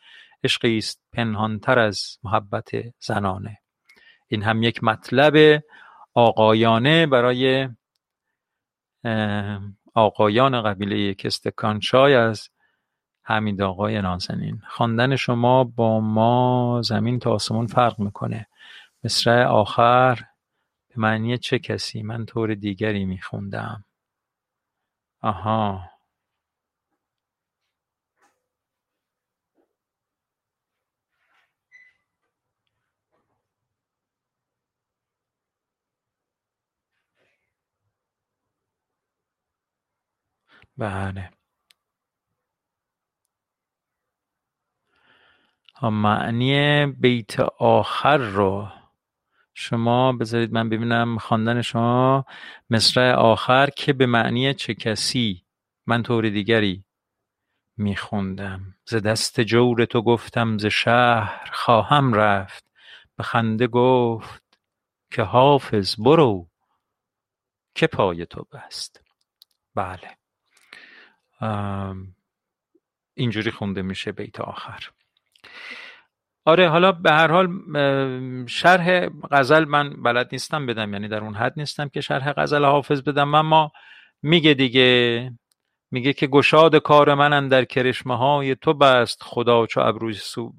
[0.43, 2.69] عشقی است پنهانتر از محبت
[2.99, 3.59] زنانه.
[4.27, 5.63] این هم یک مطلب
[6.13, 7.69] آقایانه برای
[9.93, 12.49] آقایان قبیله کستکانچای از
[13.23, 14.61] حمید آقای نازنین.
[14.67, 18.47] خواندن شما با ما زمین تا آسمون فرق می‌کنه.
[19.03, 20.15] مصرع آخر
[20.87, 23.85] به معنی چه کسی؟ من طور دیگری میخوندم.
[25.21, 25.98] آها.
[40.79, 41.31] بله.
[45.83, 48.67] معنی بیت آخر رو
[49.53, 52.25] شما بذارید من ببینم خواندن شما.
[52.69, 55.45] مصرع آخر که به معنی چه کسی؟
[55.87, 56.83] من طور دیگری
[57.77, 58.75] میخوندم.
[58.85, 62.71] ز دست جور تو گفتم ز شهر خواهم رفت.
[63.17, 64.59] به خنده گفت
[65.11, 66.49] که حافظ برو
[67.75, 69.01] که پای تو بست.
[69.75, 70.18] بله.
[73.13, 74.89] اینجوری خونده میشه بیت آخر.
[76.45, 77.47] آره حالا به هر حال
[78.47, 83.01] شرح غزل من بلد نیستم بدم یعنی در اون حد نیستم که شرح غزل حافظ
[83.01, 83.71] بدم اما
[84.21, 85.31] میگه دیگه
[85.91, 90.53] میگه که گشاد کار من در کرشمه های تو بست خدا چو ابروی سو...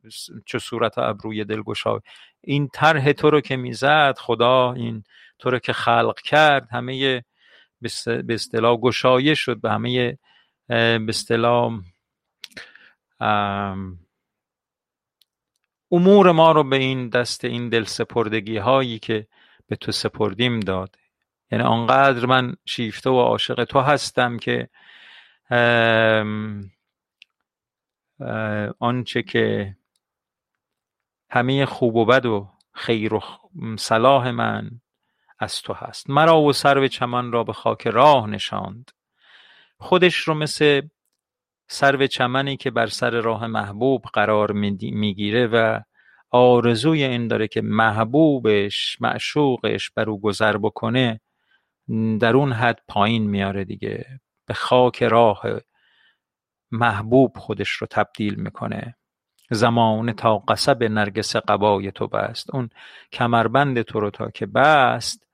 [0.46, 2.00] چو صورت ابروی دل گشای
[2.40, 5.04] این طرح تو رو که می‌زد خدا این
[5.38, 7.24] تو رو که خلق کرد همه
[8.06, 10.18] به اصطلاح گشایش شد به همه
[10.70, 11.80] به اصطلاح
[15.90, 19.26] امور ما رو به این دست این دل سپردگی هایی که
[19.66, 20.96] به تو سپردیم داد.
[21.50, 24.68] یعنی آنقدر من شیفته و عاشق تو هستم که
[28.78, 29.76] آنچه که
[31.30, 33.20] همه خوب و بد و خیر و
[33.78, 34.80] صلاح من
[35.38, 36.10] از تو هست.
[36.10, 38.90] مرا و سرو چمن را به خاک راه نشاند.
[39.80, 40.82] خودش رو مثل
[41.68, 45.80] سرو چمنی که بر سر راه محبوب قرار می‌گیره و
[46.30, 51.20] آرزوی این داره که محبوبش معشوقش بر او گذر بکنه
[52.20, 54.20] در اون حد پایین میاره دیگه.
[54.46, 55.42] به خاک راه
[56.70, 58.96] محبوب خودش رو تبدیل می‌کنه.
[59.50, 62.54] زمان تا قصب نرگس قبای تو بست.
[62.54, 62.70] اون
[63.12, 65.26] کمربند تو رو تا که بست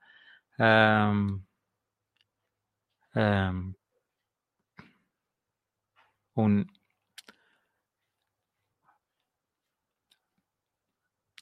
[6.37, 6.65] اون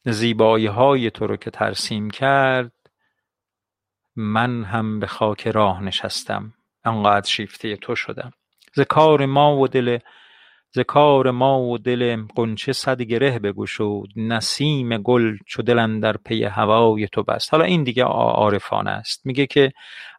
[0.05, 2.71] زیبایی های تو رو که ترسیم کرد
[4.15, 6.53] من هم به خاک راه نشستم.
[6.85, 8.31] انقدر شیفته تو شدم.
[8.75, 8.81] ز
[9.27, 9.99] ما و دل
[10.71, 10.79] ز
[11.33, 17.23] ما و دل غنچه صد گره بگشود نسیم گل چو دل اندر پی هوای تو
[17.23, 17.53] بست.
[17.53, 19.25] حالا این دیگه عارفانه است.
[19.25, 19.71] میگه که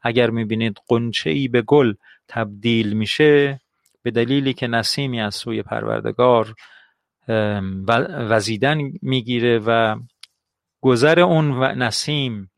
[0.03, 1.95] اگر می‌بینید غنچه ای به گل
[2.29, 3.61] تبدیل میشه
[4.07, 6.55] به دلیلی که نسیمی از سوی پروردگار
[8.31, 10.01] وزیدن می‌گیره و
[10.81, 12.51] گذر اون نسیم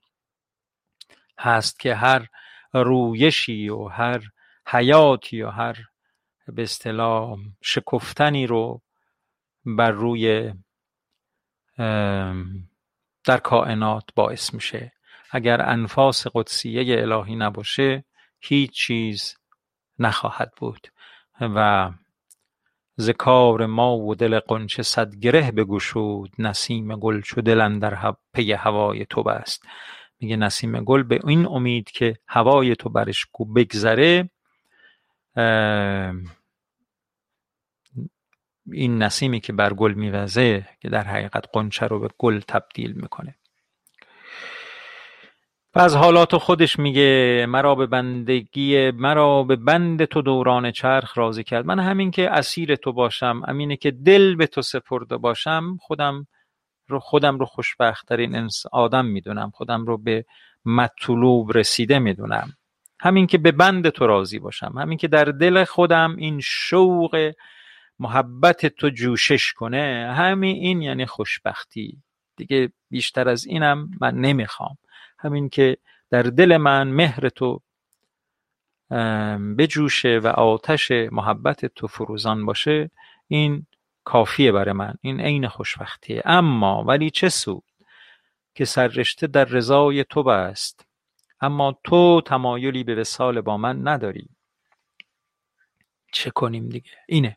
[1.38, 2.26] هست که هر
[2.72, 4.20] رویشی و هر
[4.66, 5.76] حیاتی و هر
[6.48, 8.82] به اصطلاح شکفتنی رو
[9.64, 10.52] بر روی
[13.24, 14.92] در کائنات باعث میشه.
[15.30, 18.04] اگر انفاس قدسیه الهی نباشه
[18.40, 19.36] هیچ چیز
[19.98, 20.88] نخواهد بود.
[21.40, 21.90] و
[23.00, 29.06] ذکار ما و دل قنچه صد گره بگشود نسیم گل چو دل در پی هوای
[29.06, 29.62] تو بست.
[30.20, 33.26] میگه نسیم گل به این امید که هوای تو برش
[33.56, 34.30] بگذره
[38.72, 43.34] این نسیمی که بر گل میوزه که در حقیقت قنچه رو به گل تبدیل می‌کنه.
[45.80, 51.66] از حالات خودش میگه مرا به بندگی مرا به بند تو دوران چرخ راضی کرد.
[51.66, 56.26] من همین که اسیر تو باشم امینه که دل به تو سپرده باشم خودم
[56.88, 59.50] رو خودم رو خوشبختترین آدم می‌دونم.
[59.50, 60.24] خودم رو به
[60.64, 62.52] مطلوب رسیده می‌دونم.
[63.00, 64.74] همین که به بند تو راضی باشم.
[64.78, 67.32] همین که در دل خودم این شوق
[67.98, 70.14] محبت تو جوشش کنه.
[70.16, 72.02] همین این یعنی خوشبختی.
[72.36, 74.78] دیگه بیشتر از اینم من نمی‌خوام.
[75.18, 75.76] همین که
[76.10, 77.60] در دل من مهر تو
[79.58, 82.90] بجوشه و آتش محبت تو فروزان باشه
[83.28, 83.66] این
[84.04, 86.22] کافیه برای من این عین خوشبختیه.
[86.24, 87.64] اما ولی چه سود
[88.54, 90.86] که سررشته در رضای تو بست
[91.40, 94.28] اما تو تمایلی به وسال با من نداری.
[96.12, 97.36] چه کنیم دیگه؟ اینه.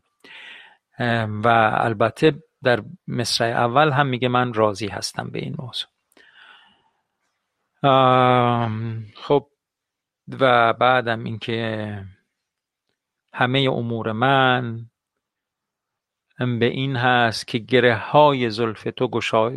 [1.43, 5.89] و البته در مصرع اول هم میگه من راضی هستم به این موضوع.
[9.15, 9.47] خب
[10.39, 12.05] و بعدم اینکه
[13.33, 14.85] همه امور من
[16.39, 19.07] به این هست که گره های زلف تو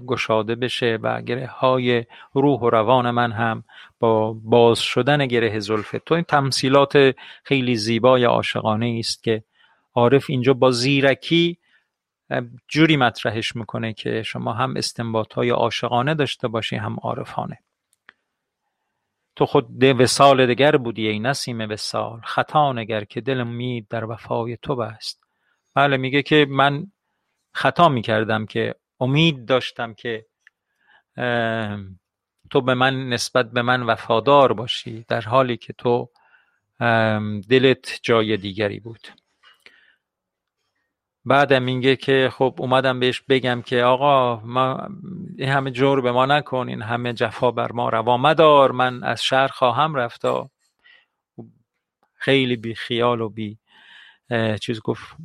[0.06, 3.64] گشاده بشه و گره های روح و روان من هم
[4.00, 6.14] با باز شدن گره زلف تو.
[6.14, 7.14] این تمثیلات
[7.44, 9.44] خیلی زیبای عاشقانه است که
[9.94, 11.58] عارف اینجا با زیرکی
[12.68, 17.58] جوری مطرحش می‌کنه که شما هم استنباط های عاشقانه داشته باشی هم عارفانه.
[19.36, 24.56] تو خود وسال دگر بودی ای نسیم وسال خطا نگر که دل امید در وفای
[24.56, 25.24] تو بست.
[25.74, 26.86] بله میگه که من
[27.52, 30.26] خطا می‌کردم که امید داشتم که
[32.50, 36.10] تو به من نسبت به من وفادار باشی در حالی که تو
[37.48, 39.08] دلت جای دیگری بود.
[41.24, 44.88] بعدم میگه که خب اومدم بهش بگم که آقا ما
[45.38, 49.22] این همه جور به ما نکن این همه جفا بر ما روا مدار من از
[49.22, 50.50] شهر خواهم رفتا
[52.14, 53.58] خیلی بی خیال و بی
[54.60, 55.16] چیز گفت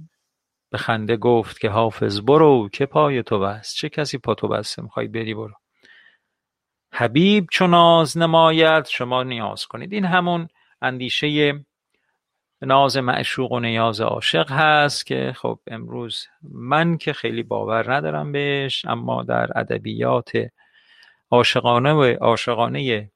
[0.72, 4.82] به خنده گفت که حافظ برو که پای تو بست؟ چه کسی پا تو بسته؟
[4.82, 5.54] می‌خوای بری برو.
[6.94, 9.94] حبیب چو ناز نماید شما نیاز کنید.
[9.94, 10.48] این همون
[10.82, 11.54] اندیشه
[12.62, 18.86] ناز معشوق و نیاز عاشق هست که خب امروز من که خیلی باور ندارم بهش
[18.86, 20.32] اما در ادبیات
[21.32, 23.12] عاشقانه و عاشقانه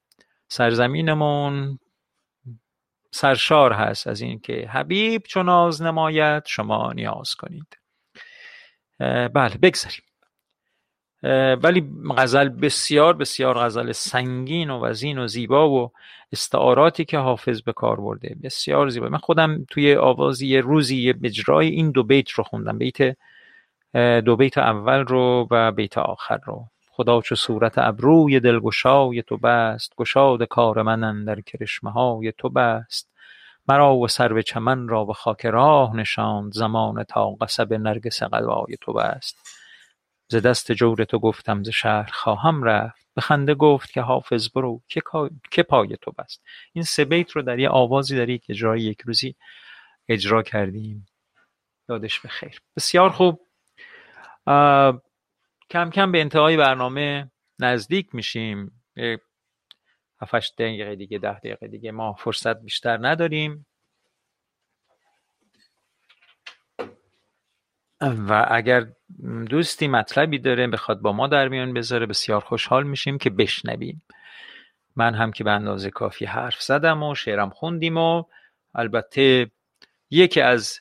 [0.47, 1.79] سرزمینمون
[3.11, 7.77] سرشار هست از این که حبیب چون ناز نماید شما نیاز کنید.
[9.33, 10.12] بله بگذاریم.
[11.63, 15.91] ولی غزل بسیار بسیار غزل سنگین و وزین و زیبا و
[16.31, 18.35] استعاراتی که حافظ به کار برده.
[18.43, 19.09] بسیار زیبا.
[19.09, 22.77] من خودم توی آوازی یه روزی یه بجرای این دو بیت رو خوندم.
[22.77, 23.17] بیت
[24.25, 26.65] دو بیت اول رو و بیت آخر رو.
[26.91, 29.93] خدا چو صورت ابروی دلگشای تو بست.
[29.97, 33.09] گشاد کار من اندر کرشمه های تو بست.
[33.67, 36.53] مرا و سرو چمن را به خاک راه نشاند.
[36.53, 39.62] زمان تا قصب نرگس قلبای تو بست.
[40.27, 43.07] ز دست جور تو گفتم ز شهر خواهم رفت.
[43.15, 44.81] به خنده گفت که حافظ برو
[45.51, 46.43] که پای تو بست.
[46.73, 49.35] این سه بیت رو در یه آوازی در یک اجرای یک روزی
[50.09, 51.05] اجرا کردیم.
[51.89, 52.61] یادش به خیر.
[52.75, 53.47] بسیار خوب.
[55.69, 58.83] کم کم به انتهای برنامه نزدیک میشیم.
[60.21, 63.65] هفتش دقیقه دیگه ده دقیقه دیگه ما فرصت بیشتر نداریم.
[68.03, 68.87] و اگر
[69.49, 74.01] دوستی مطلبی داره بخواد با ما در میان بذاره بسیار خوشحال میشیم که بشنویم.
[74.95, 78.23] من هم که به اندازه کافی حرف زدم و شعرم خوندیم و
[78.75, 79.51] البته
[80.09, 80.79] یکی از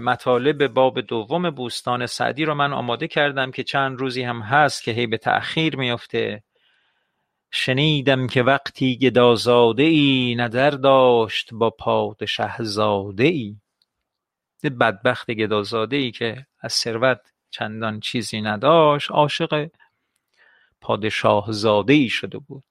[0.00, 4.90] مطالب باب دوم بوستان سعدی رو من آماده کردم که چند روزی هم هست که
[4.90, 6.42] هی به تأخیر میفته.
[7.50, 13.56] شنیدم که وقتی گدازاده ای نظر داشت با پادشه زاده ای
[14.64, 19.70] بدبخت گدازاده ای که از ثروت چندان چیزی نداشت عاشق
[20.80, 22.64] پادشاه زاده ای شده بود.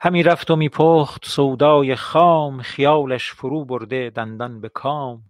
[0.00, 5.22] همی رفت و میپخت سودای خام خیالش فرو برده دندان به کام.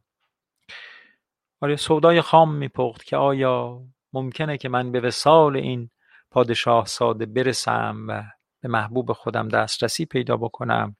[1.61, 3.82] آره سودای خام میپخت که آیا
[4.12, 5.90] ممکنه که من به وسال این
[6.30, 8.22] پادشاه ساده برسم و
[8.61, 10.96] به محبوب خودم دسترسی پیدا بکنم؟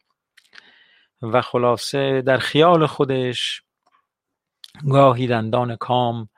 [1.23, 3.63] و خلاصه در خیال خودش
[4.91, 6.29] گاهی دندان کام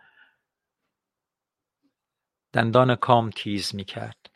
[2.53, 4.31] دندان کام تیز می‌کرد.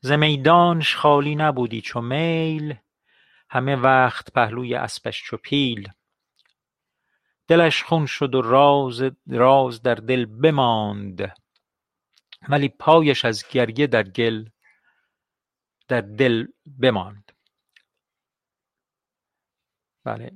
[0.00, 2.74] ز میدانش خالی نبودی چو میل
[3.50, 5.88] همه وقت پهلوی اسبش چو پیل.
[7.48, 11.34] دلش خون شد و راز, راز در دل بماند
[12.48, 14.48] ولی پایش از گریه در گل
[15.88, 17.32] در دل بماند.
[20.04, 20.30] بله.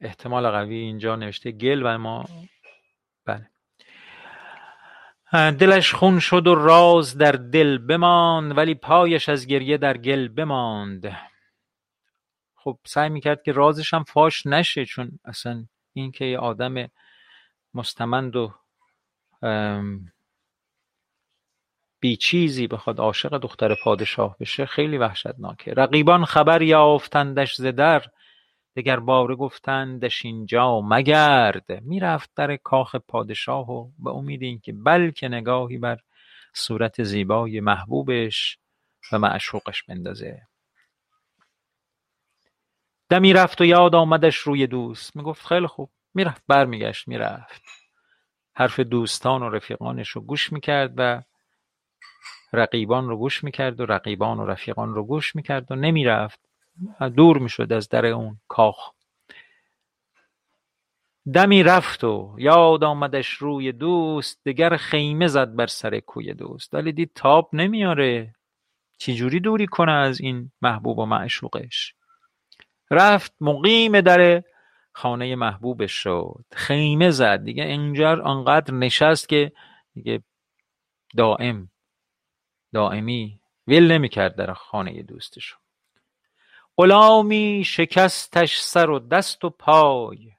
[0.00, 2.28] احتمال قوی اینجا نوشته گل و ما.
[3.24, 3.50] بله.
[5.32, 11.16] دلش خون شد و راز در دل بماند ولی پایش از گریه در گل بماند.
[12.56, 16.88] خب سعی می‌کرد که رازش هم فاش نشه چون اصلا این که یه آدم
[17.74, 18.54] مستمند و
[22.00, 25.74] بیچیزی بخواد عاشق دختر پادشاه بشه خیلی وحشتناکه.
[25.74, 28.02] رقیبان خبر یافتندش ز در
[28.76, 31.82] دگر باره گفتندش اینجا مگرد.
[31.82, 35.98] می‌رفت در کاخ پادشاه و به امید اینکه بلکه نگاهی بر
[36.54, 38.58] صورت زیبای محبوبش
[39.12, 40.42] و معشوقش بندازه.
[43.08, 45.16] دمی رفت و یاد آمدش روی دوست.
[45.16, 45.90] می‌گفت خیلی خوب.
[46.14, 47.62] می‌رفت برمیگشت می‌رفت.
[48.54, 51.22] حرف دوستان و رفیقانش رو گوش می‌کرد و
[52.52, 56.45] رقیبان رو گوش می‌کرد و رقیبان و رفیقان رو گوش می‌کرد و نمی‌رفت.
[57.16, 58.90] دور می‌شد از در اون کاخ.
[61.34, 66.74] دمی رفت و یاد آمدش روی دوست دگر خیمه زد بر سر کوی دوست.
[66.74, 68.34] ولی دید تاب نمیاره.
[68.98, 71.94] چجوری دوری کنه از این محبوب و معشوقش؟
[72.90, 74.42] رفت مقیم در
[74.92, 76.44] خانه محبوبش شد.
[76.52, 77.44] خیمه زد.
[77.44, 79.52] دیگه اینجا آنقدر نشست که
[79.94, 80.22] دیگه
[81.16, 81.70] دائم
[82.72, 85.54] دائمی ول نمی‌کرد در خانه دوستش
[86.76, 90.32] غلامی شکستش سر و دست و پای.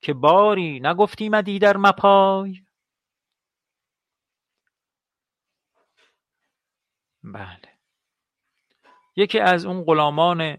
[0.00, 2.60] که باری نگفتی مدی در مپای.
[7.24, 7.68] بله.
[9.16, 10.58] یکی از اون غلامان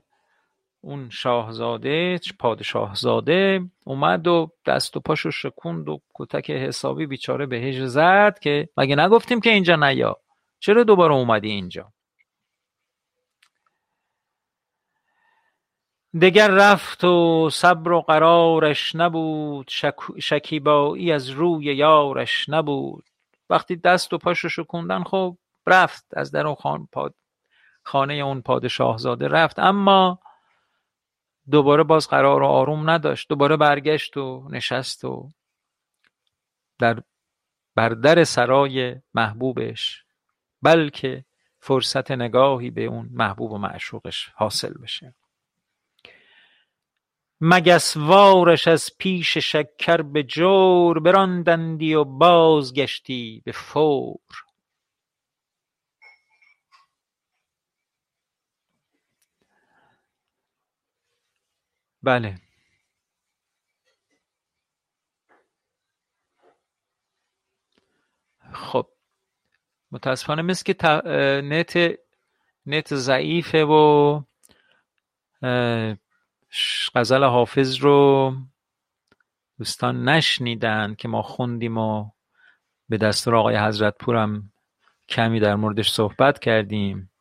[0.82, 8.40] اون شاهزاده پادشاهزاده اومد و دست و پاشو شکوند و کتک حسابی بیچاره بهش زد
[8.40, 10.18] که مگه نگفتیم که اینجا نیا؟
[10.60, 11.94] چرا دوباره اومدی اینجا؟
[16.20, 19.72] دگر رفت و صبر و قرارش نبود
[20.20, 23.10] شکیبایی از روی یارش نبود.
[23.50, 25.38] وقتی دست و پاشو شکوندن خب
[25.68, 26.80] رفت از در اون
[27.84, 29.60] خانه اون پادشاهزاده رفت.
[29.60, 30.20] اما
[31.52, 33.30] دوباره باز قرار و آروم نداشت.
[33.30, 35.32] دوباره برگشت و نشست و
[36.80, 37.02] در
[37.76, 40.04] بر در سرای محبوبش
[40.62, 41.26] بلکه
[41.60, 45.16] فرصت نگاهی به اون محبوب و معشوقش حاصل بشه.
[47.42, 54.20] مگسوارش از پیش شکر به جور براندندی و بازگشتی به فور.
[62.04, 62.36] بله.
[68.54, 68.88] خب.
[69.92, 70.74] متاسفانه مثل که
[71.44, 71.98] نت
[72.66, 74.22] نت ضعیفه و
[76.96, 78.34] غزل حافظ رو
[79.58, 82.10] دوستان نشنیدن که ما خوندیم و
[82.90, 84.52] به دستور آقای حضرت پورم
[85.10, 87.12] کمی در موردش صحبت کردیم.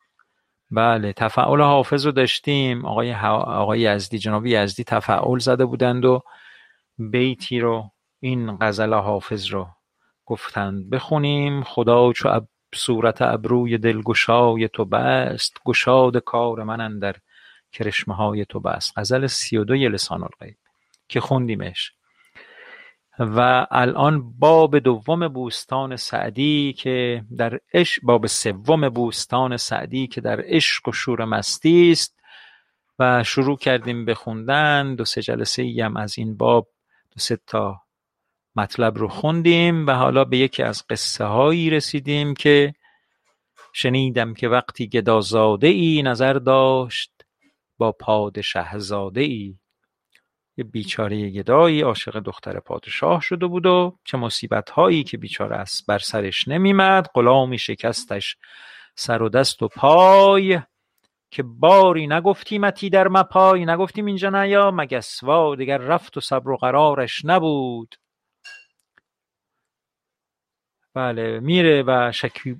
[0.71, 2.85] بله تفعول حافظ رو داشتیم.
[2.85, 6.23] آقای, آقای یزدی جناب یزدی تفعول زده بودند و
[6.97, 9.67] بیتی رو این غزل حافظ رو
[10.25, 10.89] گفتند.
[10.89, 11.63] بخونیم.
[11.63, 15.57] خدا چو اب صورت ابروی دلگشای تو بست.
[15.65, 17.15] گشاد کار من در
[17.73, 18.93] کرشمه های تو بست.
[18.97, 20.57] غزل سی و دوی لسان الغیب.
[21.07, 21.91] که خوندیمش.
[23.19, 30.41] و الان باب دوم بوستان سعدی که در عشق باب سوم بوستان سعدی که در
[30.45, 32.19] عشق و شور مستی است
[32.99, 34.95] و شروع کردیم به خوندن.
[34.95, 36.67] دو سه جلسه ای هم از این باب
[37.11, 37.81] دو سه تا
[38.55, 42.73] مطلب رو خوندیم و حالا به یکی از قصه هایی رسیدیم که
[43.73, 47.20] شنیدم که وقتی گدازاده ای نظر داشت
[47.81, 49.55] با پادشه زاده ای
[50.57, 55.85] یه بیچاره گدایی عاشق دختر پادشاه شده بود و چه مصیبت هایی که بیچاره است
[55.87, 57.07] بر سرش نمیمد.
[57.15, 58.37] غلامی شکستش
[58.95, 60.59] سر و دست و پای.
[61.31, 64.71] که باری نگفتیمتی در مپای؟ نگفتیم اینجا نیا.
[64.71, 67.95] مگسوا دیگر رفت و صبر و قرارش نبود.
[70.93, 72.11] بله میره و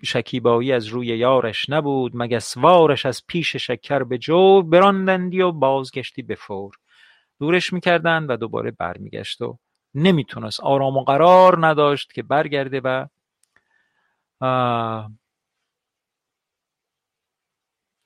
[0.03, 6.35] شکیبایی از روی یارش نبود مگسوارش از پیش شکر به جور براندندی و بازگشتی به
[6.35, 6.75] فور.
[7.39, 9.59] دورش می‌کردن و دوباره برمیگشت و
[9.95, 13.07] نمی‌تونست آرام و قرار نداشت که برگرده و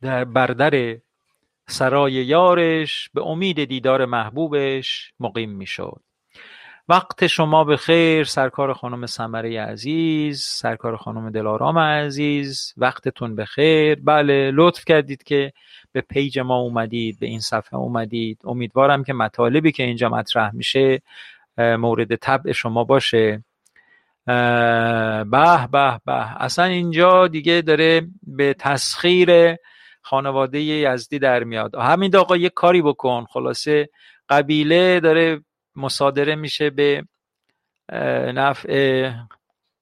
[0.01, 0.97] در بردر
[1.67, 6.04] سرای یارش به امید دیدار محبوبش مقیم می‌شد.
[6.89, 13.99] وقت شما به خیر سرکار خانم سمره عزیز سرکار خانم دلارام عزیز وقتتون به خیر
[14.03, 15.53] بله لطف کردید که
[15.91, 18.41] به پیج ما اومدید به این صفحه اومدید.
[18.43, 21.01] امیدوارم که مطالبی که اینجا مطرح میشه
[21.57, 23.43] مورد طبع شما باشه.
[24.25, 29.55] به به به اصلا اینجا دیگه داره به تسخیر
[30.01, 31.75] خانواده یزدی در میاد.
[31.75, 33.25] همین آقا یه کاری بکن.
[33.29, 33.89] خلاصه
[34.29, 35.41] قبیله داره
[35.75, 37.05] مصادره میشه به
[38.33, 39.11] نفع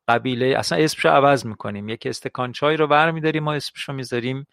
[0.08, 0.46] قبیله.
[0.46, 1.90] اصلا اسمشو عوض می‌کنیم.
[1.90, 4.48] یک استکان چای رو برمیداریم ما اسمشو می‌ذاریم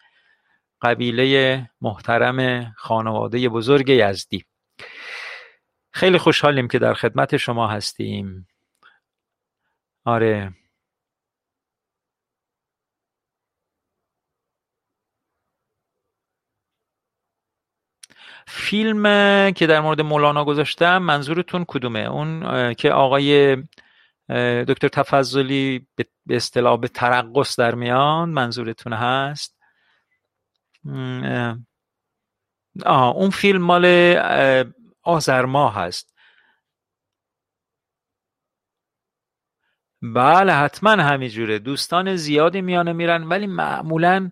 [0.81, 4.45] قبیله محترم خانواده بزرگ یزدی.
[5.91, 8.47] خیلی خوشحالیم که در خدمت شما هستیم.
[10.05, 10.53] آره.
[18.53, 19.03] فیلم
[19.51, 23.55] که در مورد مولانا گذاشتم منظورتون کدومه؟ اون که آقای
[24.67, 25.87] دکتر تفضلی
[26.25, 29.57] به اصطلاح به ترقص در میان منظورتون هست؟
[32.85, 33.85] آه اون فیلم مال
[35.03, 36.15] آذر ماه هست.
[40.01, 41.59] بله حتما همینجوره.
[41.59, 44.31] دوستان زیادی میانه میرن ولی معمولا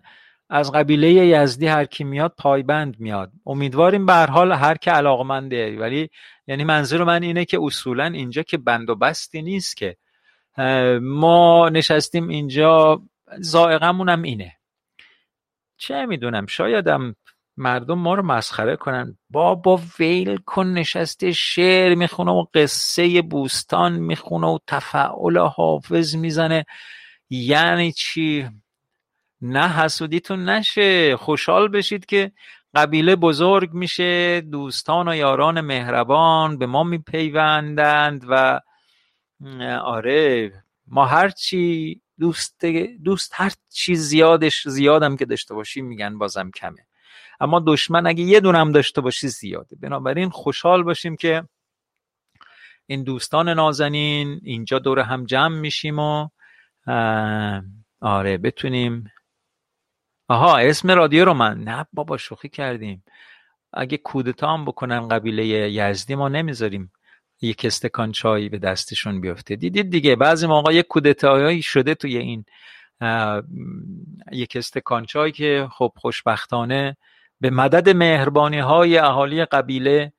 [0.52, 3.32] از قبیله یزدی هر کی میاد پایبند میاد.
[3.46, 6.08] امیدواریم به هر حال هر که علاقمنده ولی
[6.46, 9.96] یعنی منظور من اینه که اصولا اینجا که بند و بستی نیست که.
[11.02, 13.02] ما نشستیم اینجا
[13.38, 14.52] زائقمون هم اینه.
[15.76, 17.14] چه می‌دونم شایدم
[17.56, 19.18] مردم ما رو مسخره کنن.
[19.30, 26.64] بابا ویل کن نشسته شعر می‌خونه و قصه بوستان می‌خونه و تفعول حافظ می‌زنه.
[27.30, 28.48] یعنی چی؟
[29.42, 31.16] نه حسودیتون نشه.
[31.16, 32.32] خوشحال بشید که
[32.74, 38.60] قبیله بزرگ میشه دوستان و یاران مهربان به ما میپیوندند و
[39.84, 40.52] آره
[40.86, 42.64] ما هرچی دوست
[43.04, 46.86] دوست هر چی زیادش زیادم که داشته باشیم میگن بازم کمه.
[47.40, 49.76] اما دشمن اگه یه دونم داشته باشی زیاده.
[49.76, 51.44] بنابراین خوشحال باشیم که
[52.86, 56.28] این دوستان نازنین اینجا دور هم جمع میشیم و
[58.00, 59.10] آره بتونیم
[60.30, 63.04] آها اسم رادیو رو من نه بابا شوخی کردیم.
[63.72, 66.92] اگه کودتا هم بکنن قبیله یزدی ما نمی‌ذاریم
[67.42, 69.56] یک استکان چای به دستشون بیفته.
[69.56, 72.44] دیدید دیگه بعضی موقع یک کودتایی شده توی این
[74.32, 76.96] یک استکان چای که خب خوشبختانه
[77.40, 80.12] به مدد مهربانی های اهالی قبیله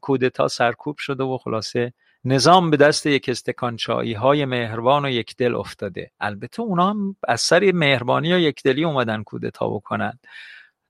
[0.00, 1.92] کودتا سرکوب شده و خلاصه
[2.28, 3.78] نظام به دست یک استکان
[4.16, 6.10] های مهربان و یک دل افتاده.
[6.20, 10.18] البته اونا هم از سر مهربانی و یک دلی اومدن کودتا بکنن.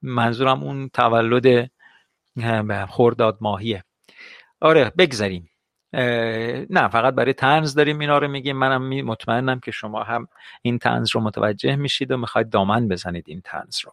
[0.03, 1.71] منظورم اون تولد
[2.89, 3.85] خورداد ماهیه.
[4.61, 5.51] آره بگذاریم
[6.71, 8.57] نه فقط برای تنز داریم اینا رو میگیم.
[8.57, 10.29] منم مطمئنم که شما هم
[10.63, 13.93] این تنز رو متوجه میشید و می‌خواید دامن بزنید این تنز رو.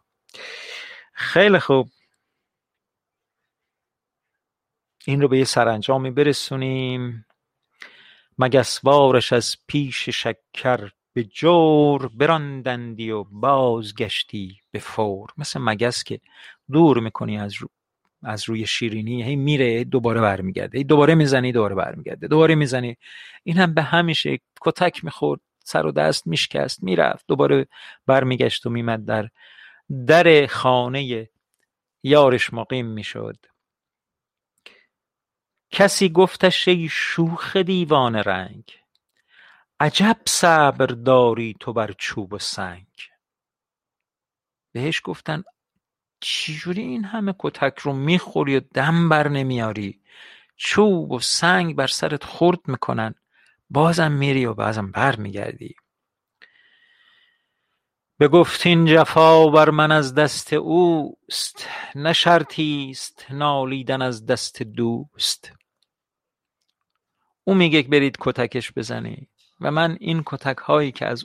[1.13, 1.89] خیلی خوب.
[5.05, 7.25] این رو به یه سرانجامی برسونیم.
[8.37, 15.29] مگسوارش از پیش شکر به جور براندندی و بازگشتی به فور.
[15.37, 16.19] مثل مگس که
[16.71, 17.67] دور می‌کنی از رو
[18.23, 22.97] از روی شیرینی هی میره دوباره برمیگرده هی دوباره می‌زنی دوباره برمیگرده دوباره می‌زنی.
[23.43, 27.67] این هم به همیشه کتک می‌خورد سر و دست میشکست می‌رفت دوباره
[28.05, 29.29] برمیگشت و میمد در
[30.07, 31.29] در خانه
[32.03, 33.37] یارش مقیم می‌شد.
[35.75, 38.63] کسی گفتش ای شوخ دیوان رنگ
[39.79, 42.87] عجب صبر داری تو بر چوب و سنگ.
[44.71, 45.43] بهش گفتن
[46.19, 50.01] چجوری این همه کتک رو می‌خوری و دم بر نمیاری؟
[50.55, 53.15] چوب و سنگ بر سرت خورد می‌کنن.
[53.69, 55.75] بازم میری و بازم بر میگردی
[58.19, 65.62] بگفت این جفا بر من از دست اوست نه شرطیست نالیدن از دست دوست.
[67.43, 69.29] او میگه برید کتکش بزنید.
[69.61, 71.23] و من این کتک هایی که از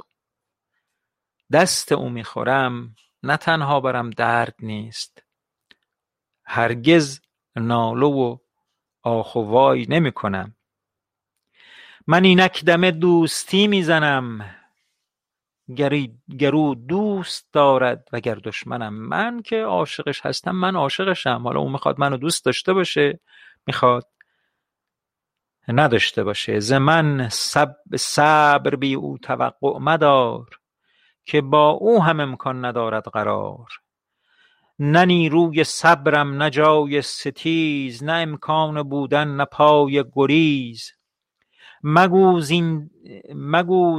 [1.53, 5.23] دست او می‌خورم نه تنها برم درد نیست.
[6.45, 7.21] هرگز
[7.57, 8.39] ناله و
[9.03, 10.55] آخ و وای نمی کنم
[12.07, 14.55] من اینک دم دوستی می‌زنم.
[16.39, 18.95] گرو دوست دارد و گر دشمنم.
[18.95, 21.43] من که عاشقش هستم من عاشقشم.
[21.45, 23.21] حالا اون می‌خواد منو دوست داشته باشه
[23.66, 24.07] می‌خواد.
[25.73, 26.61] نداشته باشه.
[26.61, 27.29] ز من
[27.97, 30.49] صبر بی او توقع مدار
[31.25, 33.69] که با او هم امکان ندارد قرار.
[34.79, 40.93] نه نیروی صبرم نه جای ستیز نه امکان بودن نه پای گریز.
[41.83, 42.41] مگو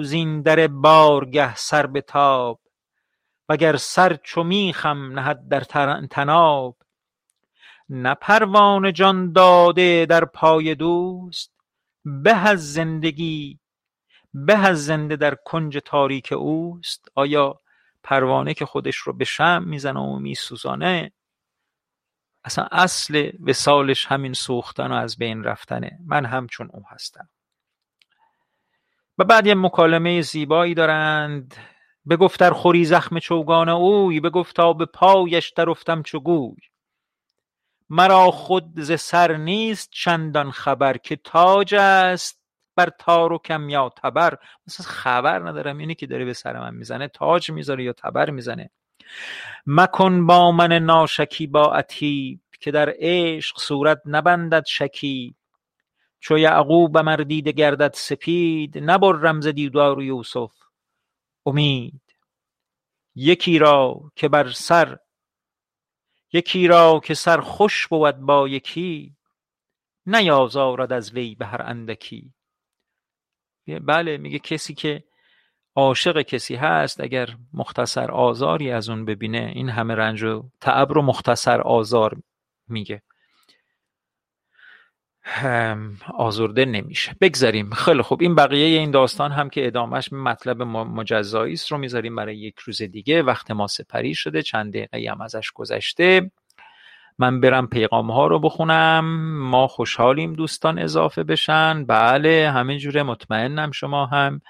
[0.03, 2.59] زین در بارگه سر بتاب.
[3.49, 5.59] وگر سر چو میخم نهد در
[6.09, 6.77] طناب
[7.89, 11.58] نه پروانه جان داده در پای دوست
[12.05, 13.59] به از زندگی
[14.33, 17.11] به از زنده در کنج تاریک اوست.
[17.15, 17.59] آیا
[18.03, 21.11] پروانه که خودش رو به شمع می‌زنه و میسوزانه
[22.43, 25.99] اصلا اصل وسالش همین سوختن و از بین رفتنه.
[26.05, 27.29] من همچون او هستم.
[29.17, 31.55] و بعد یه مکالمه زیبایی دارند.
[32.09, 36.57] بگفت در خوری زخم چوگان اوی بگفتا به پایش افتم چو گوی.
[37.89, 42.39] مرا خود ز سر نیست چندان خبر که تاج است
[42.75, 44.37] بر تارکم یا تبر.
[44.67, 45.77] مثلا خبر ندارم.
[45.77, 48.69] اینی که داره به سر من می‌زنه تاج می‌ذاره یا تبر می‌زنه.
[49.65, 55.35] مکن با من ناشکی با عتیب که در عشق صورت نبندد شکی
[56.19, 60.51] چو یعقوب مردیده گردد سپید نبرم ز دیدار یوسف.
[61.45, 62.01] امید.
[63.15, 64.97] یکی را که بر سر
[66.33, 69.15] یکی را که سر خوش بود با یکی
[70.05, 72.33] نیازارد از وی به هر اندکی.
[73.81, 75.03] بله میگه کسی که
[75.75, 81.01] عاشق کسی هست اگر مختصر آزاری از اون ببینه این همه رنج و تعب رو
[81.01, 82.21] مختصر آزار
[82.67, 83.01] میگه.
[86.13, 87.15] آزرده نمیشه.
[87.21, 87.69] بگذاریم.
[87.69, 88.21] خیلی خوب.
[88.21, 92.81] این بقیه این داستان هم که ادامهش مطلب مجزایی است رو می‌ذاریم برای یک روز
[92.81, 93.21] دیگه.
[93.21, 94.41] وقت ما سپری شده.
[94.41, 96.31] چند دقیقه هم ازش گذشته.
[97.17, 99.05] من برم پیغام ها رو بخونم.
[99.49, 101.85] ما خوشحالیم دوستان اضافه بشن.
[101.85, 103.03] بله همه جوره.
[103.03, 104.41] مطمئنم شما هم.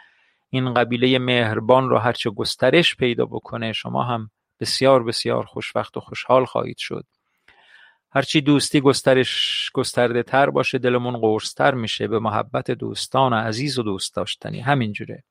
[0.49, 6.45] این قبیله مهربان رو هرچه گسترش پیدا بکنه شما هم بسیار بسیار خوشوقت و خوشحال
[6.45, 7.05] خواهید شد.
[8.11, 12.07] هرچی دوستی گسترش گسترده تر باشه دلمون قرصتر میشه.
[12.07, 14.59] به محبت دوستان عزیز و دوست داشتنی.
[14.59, 15.23] همینجوره.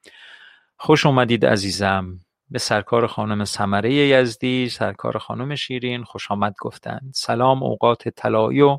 [0.76, 2.20] خوش اومدید عزیزم.
[2.50, 8.78] به سرکار خانم سمره یزدی سرکار خانم شیرین خوش آمد گفتند سلام اوقات طلایی و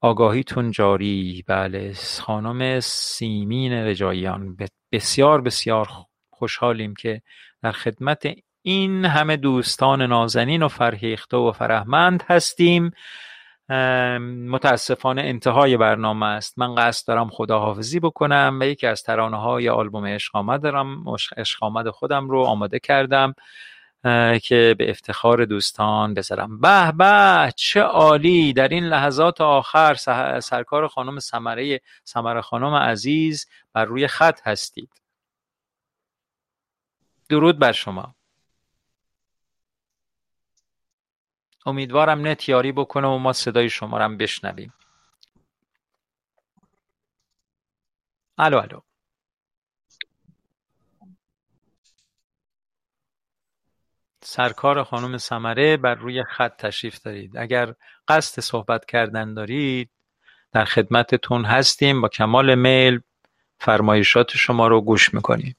[0.00, 1.44] آگاهیتون جاری.
[1.46, 4.56] بله خانم سیمین رجاییان.
[4.92, 5.88] بسیار بسیار
[6.30, 7.22] خوشحالیم که
[7.62, 8.26] در خدمت
[8.68, 12.90] این همه دوستان نازنین و فرهیخته و فرهمند هستیم.
[14.48, 16.58] متاسفانه انتهای برنامه است.
[16.58, 21.04] من قصد دارم خداحافظی بکنم و یکی از ترانه های آلبوم عشق آمد دارم
[21.36, 23.34] عشق آمد خودم رو آماده کردم
[24.42, 26.60] که به افتخار دوستان بذارم.
[26.60, 28.52] به به چه عالی!
[28.52, 29.94] در این لحظات آخر
[30.40, 34.90] سرکار خانم سمره سمره خانم عزیز بر روی خط هستید.
[37.28, 38.17] درود بر شما.
[41.68, 44.72] امیدوارم نت یاری بکنه و ما صدای شما رو بشنویم.
[48.38, 48.80] الو الو.
[54.22, 57.36] سرکار خانم سمره بر روی خط تشریف دارید.
[57.36, 57.74] اگر
[58.08, 59.90] قصد صحبت کردن دارید
[60.52, 62.00] در خدمتتون هستیم.
[62.00, 63.00] با کمال میل
[63.60, 65.56] فرمایشات شما رو گوش می‌کنیم.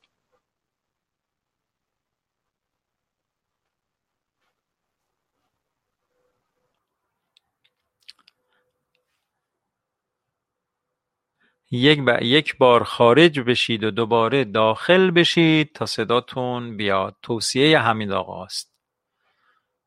[11.71, 17.15] یک بار خارج بشید و دوباره داخل بشید تا صداتون بیاد.
[17.21, 18.73] توصیه حمید آقاست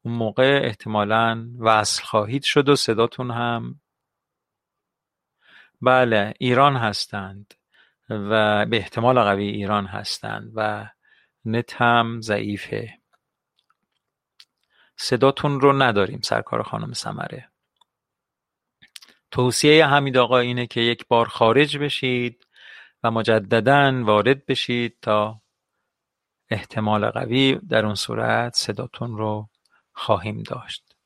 [0.02, 3.80] اون موقع احتمالا وصل خواهید شد و صداتون هم
[5.80, 7.54] بله ایران هستند
[8.10, 10.88] و به احتمال قوی ایران هستند و
[11.44, 12.98] نت هم ضعیفه.
[14.96, 17.51] صداتون رو نداریم سرکار خانم سمره
[19.32, 22.46] توصیه حمید آقا اینه که یک بار خارج بشید
[23.02, 25.40] و مجددا وارد بشید تا
[26.50, 29.48] احتمال قوی در اون صورت صداتون رو
[29.92, 30.96] خواهیم داشت.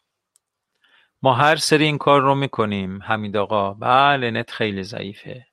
[1.22, 3.74] ما هر سری این کار رو می‌کنیم حمید آقا.
[3.74, 5.46] بله نت خیلی ضعیفه.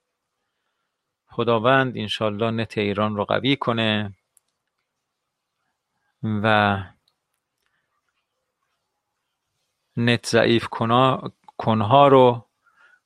[1.27, 4.13] خداوند انشالله نت ایران رو قوی کنه
[6.23, 6.77] و
[9.97, 10.67] نت ضعیف
[11.57, 12.45] کنها رو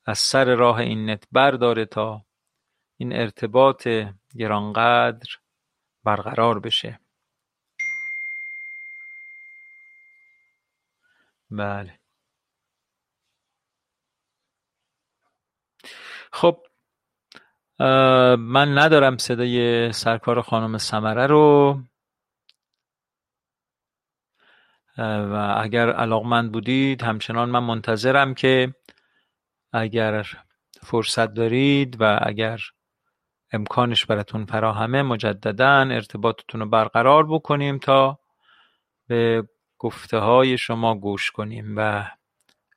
[0.08, 2.24] از سر راه این نت برداره تا
[2.96, 3.88] این ارتباط
[4.38, 5.28] گرانقدر
[6.04, 7.00] برقرار بشه.
[11.50, 12.00] بله.
[16.32, 16.66] خب
[18.38, 21.80] من ندارم صدای سرکار خانم سمره رو.
[24.98, 28.74] و اگر علاقمند بودید همچنان من منتظرم که
[29.72, 30.26] اگر
[30.82, 32.60] فرصت دارید و اگر
[33.52, 38.18] امکانش براتون فراهمه مجددا ارتباطتون رو برقرار بکنیم تا
[39.06, 39.48] به
[39.78, 42.10] گفته های شما گوش کنیم و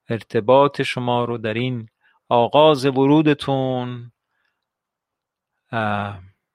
[0.09, 1.89] ارتباط شما رو در این
[2.29, 4.11] آغاز ورودتون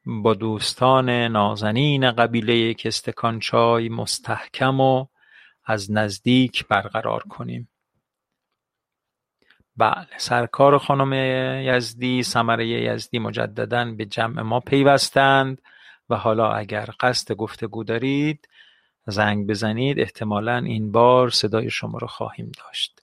[0.06, 5.06] با دوستان نازنین قبیله کستکان چای مستحکم و
[5.64, 7.68] از نزدیک برقرار کنیم.
[9.76, 11.12] بله سرکار خانم
[11.62, 15.62] یزدی ثمره یزدی مجددا به جمع ما پیوستند
[16.10, 18.48] و حالا اگر قصد گفتگو دارید
[19.06, 20.00] زنگ بزنید.
[20.00, 23.02] احتمالا این بار صدای شما رو خواهیم داشت.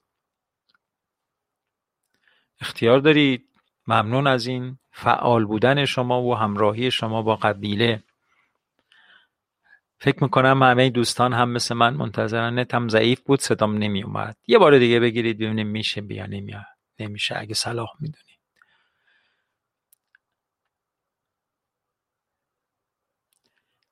[2.60, 3.44] اختیار دارید؟
[3.86, 8.02] ممنون از این فعال بودن شما و همراهی شما با قبیله.
[10.04, 12.58] فکر می‌کنم همه دوستان هم مثل من منتظرن.
[12.58, 16.66] نتم ضعیف بود صدام نمی اومد یه بار دیگه بگیرید ببینیم میشه بیا نمیاد
[16.98, 17.38] نمیشه.
[17.38, 18.38] اگه صلاح می‌دونید.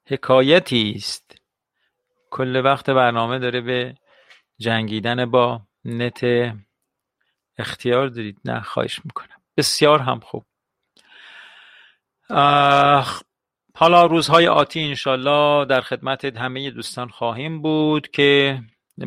[0.06, 1.36] حکایتی است.
[2.30, 3.94] کل وقت برنامه داره به
[4.58, 6.20] جنگیدن با نت
[7.58, 8.38] اختیار دارید.
[8.44, 9.42] نه خواهش می‌کنم.
[9.56, 10.46] بسیار هم خوب.
[13.74, 18.60] حالا روزهای آتی انشالله در خدمت همه دوستان خواهیم بود که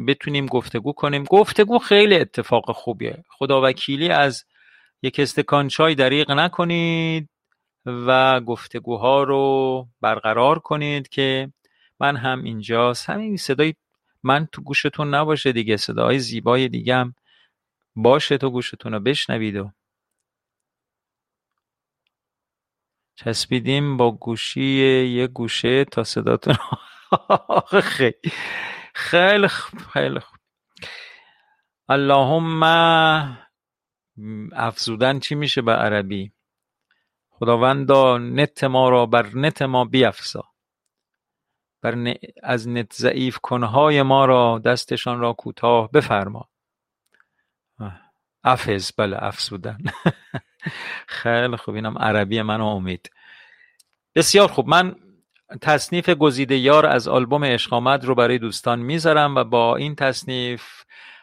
[0.08, 1.24] بتونیم گفتگو کنیم.
[1.24, 3.24] گفتگو خیلی اتفاق خوبیه.
[3.30, 4.46] خداوکیلی از
[5.02, 7.30] یک استکان چای دریغ نکنید
[7.86, 11.52] و گفتگوها رو برقرار کنید که
[12.00, 13.10] من هم اینجاست.
[13.10, 13.74] همین صدای
[14.24, 15.78] من تو گوشتون نباشه دیگه.
[15.78, 17.16] صدای زیبای دیگه هم
[17.96, 19.72] باشه تو گوشتون رو بشنوید و
[23.16, 24.62] چسبیدیم با گوشی
[25.06, 26.56] یه گوشه تا صداتون
[27.82, 28.32] خیلی
[28.94, 29.48] خیلی
[29.94, 30.20] خیلی
[31.90, 32.64] اللهم
[34.54, 36.32] افزودن چی میشه به عربی؟
[37.30, 40.44] خداوندا نت ما را بر نت ما بیافزا
[41.82, 46.50] بر از نت ضعیف کنهای ما را دستشان را کوتاه بفرما.
[48.44, 49.78] افز بله افزودن.
[51.08, 53.10] خیلی خوب اینم عربی من امید.
[54.16, 54.96] بسیار خوب من
[55.62, 60.64] تصنیف گزیده یار از آلبوم عشق آمد رو برای دوستان می‌ذارم و با این تصنیف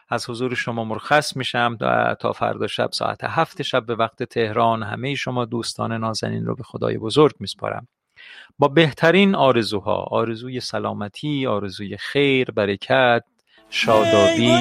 [0.09, 1.77] از حضور شما مرخص میشم
[2.19, 6.63] تا فردا شب ساعت هفت شب به وقت تهران همه شما دوستان نازنین رو به
[6.63, 7.87] خدای بزرگ میسپارم.
[8.59, 13.23] با بهترین آرزوها آرزوی سلامتی آرزوی خیر برکت
[13.69, 14.51] شادابی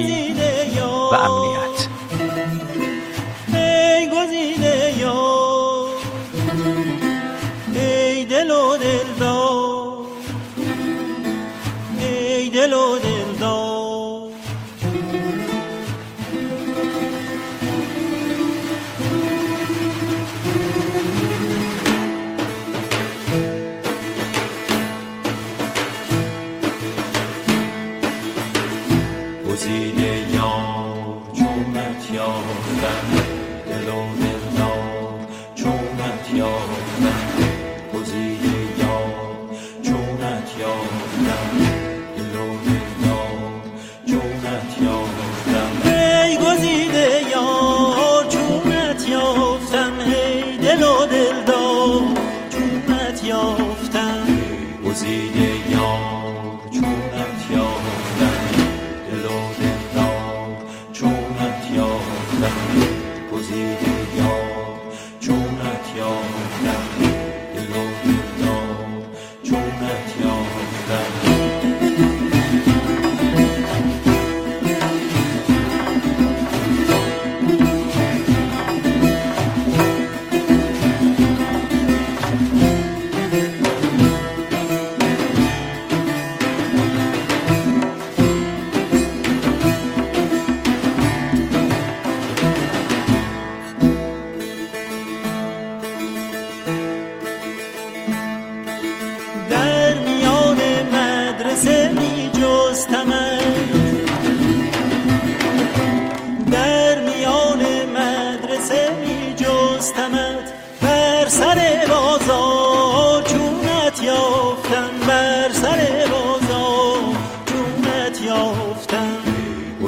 [1.12, 1.61] و امنیت.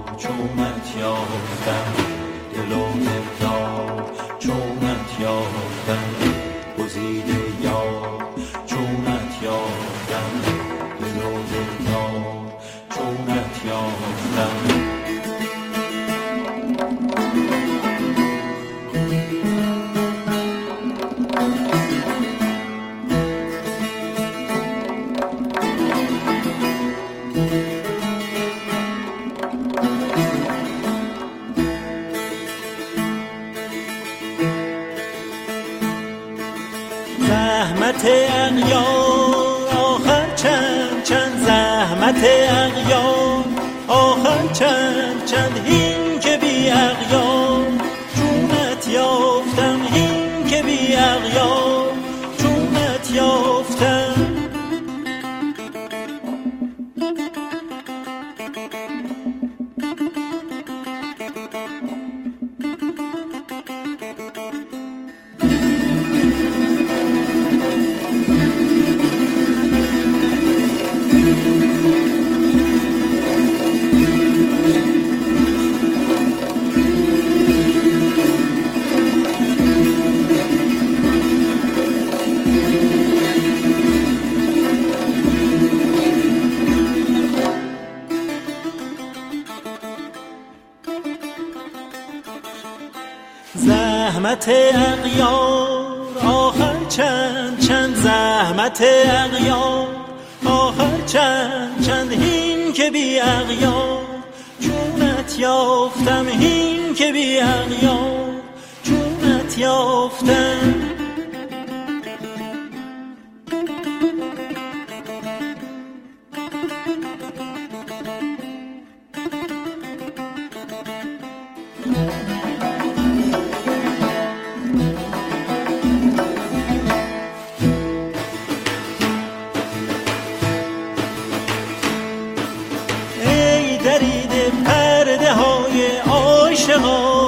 [134.65, 137.20] پرده های عاشقان.